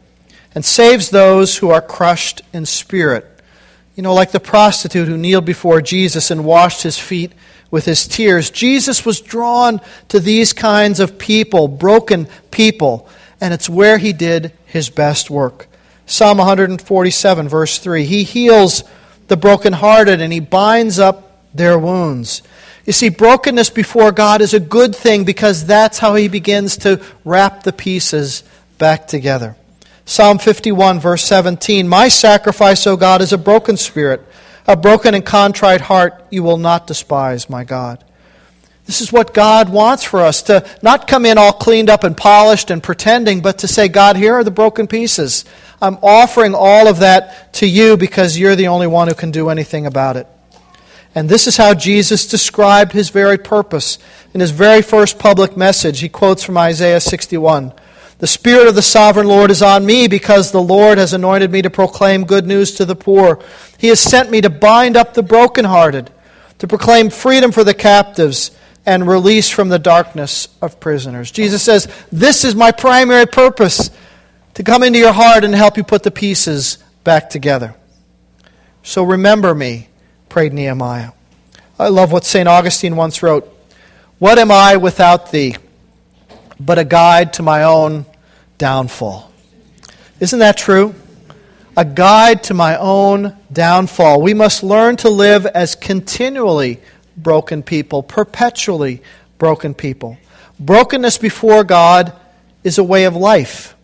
and 0.56 0.64
saves 0.64 1.10
those 1.10 1.58
who 1.58 1.70
are 1.70 1.82
crushed 1.82 2.42
in 2.54 2.66
spirit. 2.66 3.33
You 3.96 4.04
know, 4.04 4.14
like 4.14 4.32
the 4.32 4.40
prostitute 4.40 5.08
who 5.08 5.18
kneeled 5.18 5.46
before 5.46 5.82
Jesus 5.82 6.32
and 6.32 6.46
washed 6.46 6.84
his 6.84 6.98
feet 6.98 7.32
with 7.70 7.86
his 7.86 8.08
tears. 8.08 8.50
Jesus 8.50 9.06
was 9.06 9.22
drawn 9.22 9.82
to 10.10 10.20
these 10.20 10.54
kinds 10.54 11.00
of 11.00 11.18
people, 11.18 11.68
broken 11.68 12.28
people, 12.52 13.08
and 13.42 13.54
it's 13.54 13.70
where 13.70 13.98
he 13.98 14.14
did 14.14 14.52
his 14.66 14.90
best 14.90 15.30
work. 15.30 15.68
Psalm 16.06 16.38
147, 16.38 17.48
verse 17.48 17.80
3. 17.80 18.06
He 18.06 18.24
heals 18.24 18.84
the 19.28 19.38
brokenhearted 19.38 20.22
and 20.22 20.34
he 20.34 20.40
binds 20.40 21.00
up 21.00 21.42
their 21.54 21.78
wounds. 21.80 22.42
You 22.86 22.94
see, 22.94 23.10
brokenness 23.10 23.70
before 23.70 24.12
God 24.12 24.42
is 24.42 24.54
a 24.54 24.60
good 24.60 24.96
thing 24.96 25.24
because 25.24 25.66
that's 25.66 26.00
how 26.00 26.16
he 26.16 26.28
begins 26.28 26.78
to 26.78 27.02
wrap 27.24 27.64
the 27.64 27.74
pieces 27.74 28.44
back 28.78 29.08
together. 29.08 29.56
Psalm 30.06 30.38
51, 30.38 31.00
verse 31.00 31.24
17 31.24 31.88
My 31.88 32.08
sacrifice, 32.08 32.86
O 32.86 32.98
God, 32.98 33.22
is 33.22 33.34
a 33.34 33.38
broken 33.38 33.78
spirit, 33.78 34.22
a 34.68 34.76
broken 34.76 35.14
and 35.14 35.26
contrite 35.26 35.82
heart 35.82 36.26
you 36.30 36.44
will 36.44 36.58
not 36.58 36.88
despise, 36.88 37.50
my 37.50 37.64
God. 37.64 38.04
This 38.86 39.00
is 39.00 39.14
what 39.14 39.34
God 39.34 39.70
wants 39.70 40.04
for 40.04 40.20
us 40.20 40.42
to 40.44 40.68
not 40.82 41.08
come 41.08 41.26
in 41.26 41.38
all 41.38 41.54
cleaned 41.54 41.90
up 41.90 42.04
and 42.04 42.18
polished 42.18 42.70
and 42.70 42.84
pretending, 42.84 43.42
but 43.42 43.60
to 43.60 43.68
say, 43.68 43.88
God, 43.88 44.18
here 44.18 44.34
are 44.34 44.44
the 44.44 44.52
broken 44.52 44.88
pieces. 44.88 45.46
I'm 45.82 45.98
offering 46.04 46.54
all 46.54 46.90
of 46.90 47.00
that 47.00 47.54
to 47.56 47.68
you 47.68 47.96
because 47.96 48.38
you're 48.38 48.58
the 48.58 48.68
only 48.68 48.88
one 48.88 49.08
who 49.08 49.14
can 49.14 49.32
do 49.32 49.50
anything 49.50 49.86
about 49.86 50.18
it. 50.18 50.28
And 51.16 51.30
this 51.30 51.48
is 51.48 51.56
how 51.56 51.74
Jesus 51.74 52.28
described 52.28 52.92
his 52.92 53.10
very 53.10 53.38
purpose 53.38 54.00
in 54.34 54.42
his 54.42 54.52
very 54.52 54.82
first 54.82 55.18
public 55.18 55.56
message. 55.56 56.00
He 56.00 56.10
quotes 56.10 56.44
from 56.44 56.58
Isaiah 56.58 57.00
61 57.00 57.72
The 58.20 58.28
Spirit 58.28 58.68
of 58.68 58.76
the 58.76 58.82
sovereign 58.82 59.28
Lord 59.28 59.52
is 59.52 59.62
on 59.62 59.86
me 59.86 60.08
because 60.08 60.52
the 60.52 60.62
Lord 60.62 60.98
has 60.98 61.14
anointed 61.14 61.52
me 61.52 61.62
to 61.62 61.70
proclaim 61.70 62.26
good 62.26 62.46
news 62.46 62.74
to 62.76 62.86
the 62.86 62.96
poor. 62.96 63.44
He 63.78 63.88
has 63.88 64.00
sent 64.00 64.32
me 64.32 64.42
to 64.42 64.50
bind 64.50 64.96
up 64.96 65.14
the 65.14 65.24
brokenhearted, 65.24 66.10
to 66.60 66.68
proclaim 66.68 67.10
freedom 67.10 67.52
for 67.52 67.64
the 67.64 67.74
captives 67.74 68.52
and 68.86 69.08
release 69.08 69.50
from 69.50 69.70
the 69.70 69.80
darkness 69.80 70.48
of 70.62 70.80
prisoners. 70.80 71.32
Jesus 71.32 71.64
says, 71.64 71.88
This 72.12 72.46
is 72.46 72.56
my 72.56 72.72
primary 72.72 73.26
purpose 73.26 73.90
to 74.54 74.64
come 74.64 74.84
into 74.84 75.00
your 75.00 75.14
heart 75.14 75.44
and 75.44 75.56
help 75.56 75.78
you 75.78 75.84
put 75.84 76.04
the 76.04 76.12
pieces 76.12 76.78
back 77.04 77.30
together. 77.30 77.76
So 78.84 79.04
remember 79.04 79.56
me, 79.56 79.90
prayed 80.30 80.54
Nehemiah. 80.54 81.12
I 81.80 81.88
love 81.88 82.12
what 82.12 82.26
St. 82.26 82.48
Augustine 82.48 82.96
once 82.96 83.24
wrote 83.24 83.50
What 84.20 84.38
am 84.38 84.52
I 84.52 84.78
without 84.78 85.32
thee 85.32 85.56
but 86.66 86.80
a 86.80 86.86
guide 86.86 87.34
to 87.34 87.44
my 87.44 87.64
own 87.64 88.06
downfall? 88.58 89.32
Isn't 90.20 90.40
that 90.40 90.58
true? 90.58 90.96
A 91.76 91.84
guide 91.84 92.44
to 92.44 92.54
my 92.54 92.78
own 92.78 93.36
downfall. 93.52 94.22
We 94.22 94.34
must 94.34 94.64
learn 94.64 94.96
to 94.98 95.10
live 95.10 95.46
as 95.46 95.76
continually 95.76 96.80
broken 97.18 97.64
people, 97.64 98.04
perpetually 98.04 99.02
broken 99.38 99.74
people. 99.74 100.18
Brokenness 100.60 101.18
before 101.18 101.64
God 101.64 102.14
is 102.64 102.78
a 102.78 102.84
way 102.84 103.06
of 103.06 103.16
life. 103.16 103.76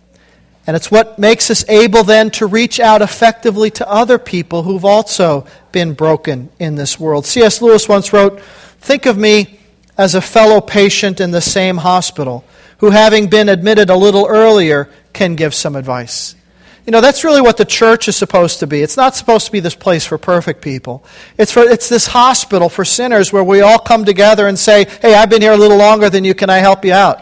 And 0.68 0.76
it's 0.76 0.92
what 0.92 1.18
makes 1.18 1.50
us 1.50 1.68
able 1.68 2.04
then 2.04 2.30
to 2.32 2.46
reach 2.46 2.80
out 2.80 3.02
effectively 3.02 3.72
to 3.72 3.89
other 3.89 4.20
people 4.20 4.63
who've 4.63 4.86
also 4.86 5.48
been 5.72 5.94
broken 5.94 6.50
in 6.60 6.76
this 6.76 7.00
world. 7.00 7.26
C.S. 7.26 7.62
Lewis 7.62 7.89
once 7.89 8.13
wrote 8.13 8.39
Think 8.80 9.08
of 9.08 9.18
me 9.18 9.60
as 9.98 10.15
a 10.15 10.22
fellow 10.22 10.62
patient 10.62 11.20
in 11.20 11.32
the 11.32 11.42
same 11.42 11.78
hospital 11.78 12.46
who, 12.80 12.89
having 12.89 13.28
been 13.28 13.50
admitted 13.50 13.89
a 13.89 13.96
little 13.96 14.26
earlier, 14.28 14.89
can 15.13 15.36
give 15.36 15.54
some 15.54 15.76
advice. 15.76 16.36
You 16.86 16.92
know, 16.92 17.02
that's 17.02 17.24
really 17.24 17.42
what 17.42 17.58
the 17.58 17.65
church 17.65 18.08
is 18.08 18.15
supposed 18.15 18.60
to 18.60 18.68
be. 18.68 18.82
It's 18.82 18.98
not 18.98 19.15
supposed 19.15 19.46
to 19.46 19.52
be 19.52 19.60
this 19.60 19.76
place 19.76 20.06
for 20.06 20.18
perfect 20.18 20.62
people. 20.62 21.04
It's, 21.38 21.52
for, 21.52 21.62
it's 21.62 21.88
this 21.88 22.08
hospital 22.08 22.68
for 22.68 22.84
sinners 22.84 23.32
where 23.32 23.44
we 23.44 23.62
all 23.62 23.78
come 23.78 24.06
together 24.06 24.48
and 24.48 24.58
say, 24.58 24.88
hey, 25.02 25.13
I've 25.13 25.30
been 25.30 25.42
here 25.42 25.52
a 25.52 25.58
little 25.58 25.78
longer 25.78 26.10
than 26.10 26.24
you. 26.24 26.34
Can 26.34 26.50
I 26.50 26.58
help 26.58 26.84
you 26.84 26.94
out? 26.94 27.22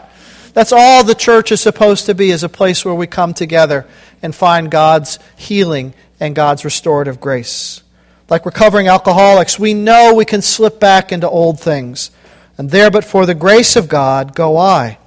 That's 0.53 0.71
all 0.71 1.03
the 1.03 1.15
church 1.15 1.51
is 1.51 1.59
supposed 1.59 2.05
to 2.05 2.15
be, 2.15 2.31
is 2.31 2.43
a 2.43 2.49
place 2.49 2.85
where 2.85 2.95
we 2.95 3.07
come 3.07 3.33
together 3.33 3.85
and 4.21 4.33
find 4.33 4.71
God's 4.71 5.19
healing 5.35 5.93
and 6.19 6.33
God's 6.33 6.63
restorative 6.63 7.19
grace. 7.19 7.83
Like 8.29 8.45
recovering 8.45 8.87
alcoholics, 8.87 9.59
we 9.59 9.73
know 9.73 10.13
we 10.13 10.25
can 10.25 10.41
slip 10.41 10.79
back 10.79 11.11
into 11.11 11.29
old 11.29 11.59
things. 11.59 12.11
And 12.57 12.71
there, 12.71 12.89
but 12.89 13.03
for 13.03 13.25
the 13.25 13.35
grace 13.35 13.75
of 13.75 13.87
God, 13.87 14.33
go 14.33 14.57
I. 14.57 14.97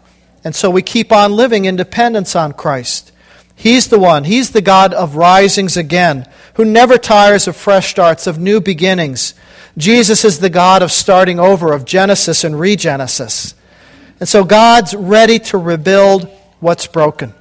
And 0.44 0.55
so 0.55 0.70
we 0.70 0.83
keep 0.83 1.12
on 1.12 1.33
living 1.33 1.64
in 1.64 1.76
dependence 1.76 2.35
on 2.35 2.53
Christ. 2.53 3.12
He's 3.55 3.88
the 3.88 3.98
one, 3.98 4.24
He's 4.24 4.50
the 4.50 4.62
God 4.62 4.94
of 4.94 5.16
risings 5.16 5.76
again, 5.76 6.26
who 6.55 6.64
never 6.64 6.96
tires 6.96 7.46
of 7.46 7.57
fresh 7.57 7.90
starts, 7.90 8.26
of 8.26 8.38
new 8.38 8.61
beginnings. 8.61 9.35
Jesus 9.76 10.24
is 10.24 10.38
the 10.38 10.50
God 10.50 10.83
of 10.83 10.90
starting 10.90 11.38
over, 11.38 11.72
of 11.72 11.85
Genesis 11.85 12.42
and 12.42 12.55
regenesis. 12.55 13.55
And 14.18 14.29
so 14.29 14.44
God's 14.44 14.94
ready 14.94 15.38
to 15.40 15.59
rebuild 15.59 16.29
what's 16.61 16.87
broken. 16.87 17.35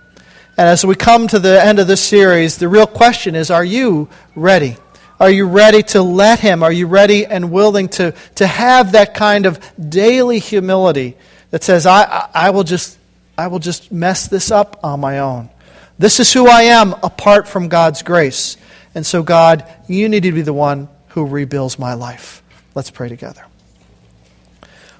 And 0.57 0.67
as 0.67 0.85
we 0.85 0.95
come 0.95 1.27
to 1.29 1.39
the 1.39 1.63
end 1.63 1.79
of 1.79 1.87
this 1.87 2.03
series, 2.03 2.57
the 2.57 2.67
real 2.67 2.87
question 2.87 3.33
is 3.33 3.49
are 3.49 3.63
you 3.63 4.09
ready? 4.35 4.75
Are 5.19 5.29
you 5.29 5.47
ready 5.47 5.83
to 5.83 6.01
let 6.01 6.39
Him? 6.39 6.63
Are 6.63 6.71
you 6.71 6.87
ready 6.87 7.25
and 7.25 7.51
willing 7.51 7.87
to, 7.89 8.13
to 8.35 8.47
have 8.47 8.91
that 8.91 9.13
kind 9.13 9.45
of 9.45 9.59
daily 9.89 10.39
humility 10.39 11.17
that 11.51 11.63
says, 11.63 11.85
I, 11.85 12.29
I, 12.33 12.49
will 12.51 12.63
just, 12.63 12.97
I 13.37 13.47
will 13.47 13.59
just 13.59 13.91
mess 13.91 14.27
this 14.27 14.51
up 14.51 14.79
on 14.83 14.99
my 14.99 15.19
own? 15.19 15.49
This 15.97 16.19
is 16.19 16.31
who 16.31 16.47
I 16.47 16.63
am 16.63 16.93
apart 17.03 17.47
from 17.47 17.67
God's 17.67 18.03
grace. 18.03 18.57
And 18.95 19.05
so, 19.05 19.23
God, 19.23 19.65
you 19.87 20.09
need 20.09 20.23
to 20.23 20.31
be 20.31 20.41
the 20.41 20.53
one 20.53 20.87
who 21.09 21.25
rebuilds 21.25 21.77
my 21.77 21.93
life. 21.93 22.41
Let's 22.75 22.91
pray 22.91 23.09
together. 23.09 23.43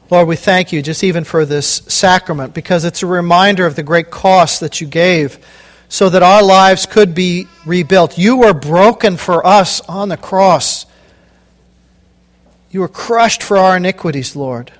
Lord, 0.10 0.28
we 0.28 0.36
thank 0.36 0.72
you 0.72 0.82
just 0.82 1.04
even 1.04 1.24
for 1.24 1.46
this 1.46 1.68
sacrament 1.88 2.54
because 2.54 2.84
it's 2.84 3.04
a 3.04 3.08
reminder 3.08 3.68
of 3.68 3.76
the 3.76 3.84
great 3.84 4.10
cost 4.10 4.60
that 4.62 4.82
you 4.82 4.88
gave 4.88 5.38
so 5.88 6.10
that 6.10 6.24
our 6.24 6.44
lives 6.44 6.86
could 6.86 7.14
be 7.14 7.48
rebuilt. 7.66 8.18
You 8.18 8.38
were 8.38 8.54
broken 8.54 9.18
for 9.18 9.46
us 9.46 9.82
on 9.82 10.10
the 10.10 10.18
cross. 10.18 10.86
You 12.72 12.82
were 12.82 12.88
crushed 12.88 13.44
for 13.44 13.58
our 13.58 13.78
iniquities, 13.78 14.36
Lord, 14.36 14.72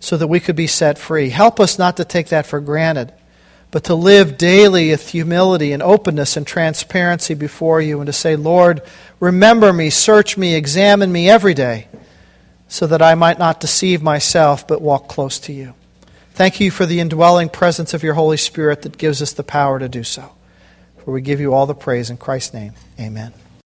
so 0.00 0.16
that 0.16 0.26
we 0.26 0.40
could 0.40 0.56
be 0.56 0.66
set 0.66 0.98
free. 0.98 1.28
Help 1.28 1.60
us 1.60 1.78
not 1.78 1.96
to 1.98 2.04
take 2.04 2.28
that 2.28 2.46
for 2.46 2.60
granted 2.60 3.12
but 3.70 3.84
to 3.84 3.94
live 3.94 4.36
daily 4.36 4.90
with 4.90 5.08
humility 5.08 5.72
and 5.72 5.82
openness 5.82 6.36
and 6.36 6.46
transparency 6.46 7.34
before 7.34 7.80
you, 7.80 8.00
and 8.00 8.06
to 8.06 8.12
say, 8.12 8.36
Lord, 8.36 8.82
remember 9.20 9.72
me, 9.72 9.90
search 9.90 10.36
me, 10.36 10.54
examine 10.54 11.12
me 11.12 11.30
every 11.30 11.54
day, 11.54 11.86
so 12.68 12.86
that 12.86 13.02
I 13.02 13.14
might 13.14 13.38
not 13.38 13.60
deceive 13.60 14.02
myself, 14.02 14.66
but 14.66 14.82
walk 14.82 15.08
close 15.08 15.38
to 15.40 15.52
you. 15.52 15.74
Thank 16.32 16.60
you 16.60 16.70
for 16.70 16.86
the 16.86 17.00
indwelling 17.00 17.48
presence 17.48 17.94
of 17.94 18.02
your 18.02 18.14
Holy 18.14 18.36
Spirit 18.36 18.82
that 18.82 18.98
gives 18.98 19.22
us 19.22 19.32
the 19.32 19.44
power 19.44 19.78
to 19.78 19.88
do 19.88 20.02
so. 20.02 20.32
For 20.98 21.12
we 21.12 21.20
give 21.20 21.40
you 21.40 21.54
all 21.54 21.66
the 21.66 21.74
praise 21.74 22.10
in 22.10 22.16
Christ's 22.16 22.54
name. 22.54 22.72
Amen. 22.98 23.32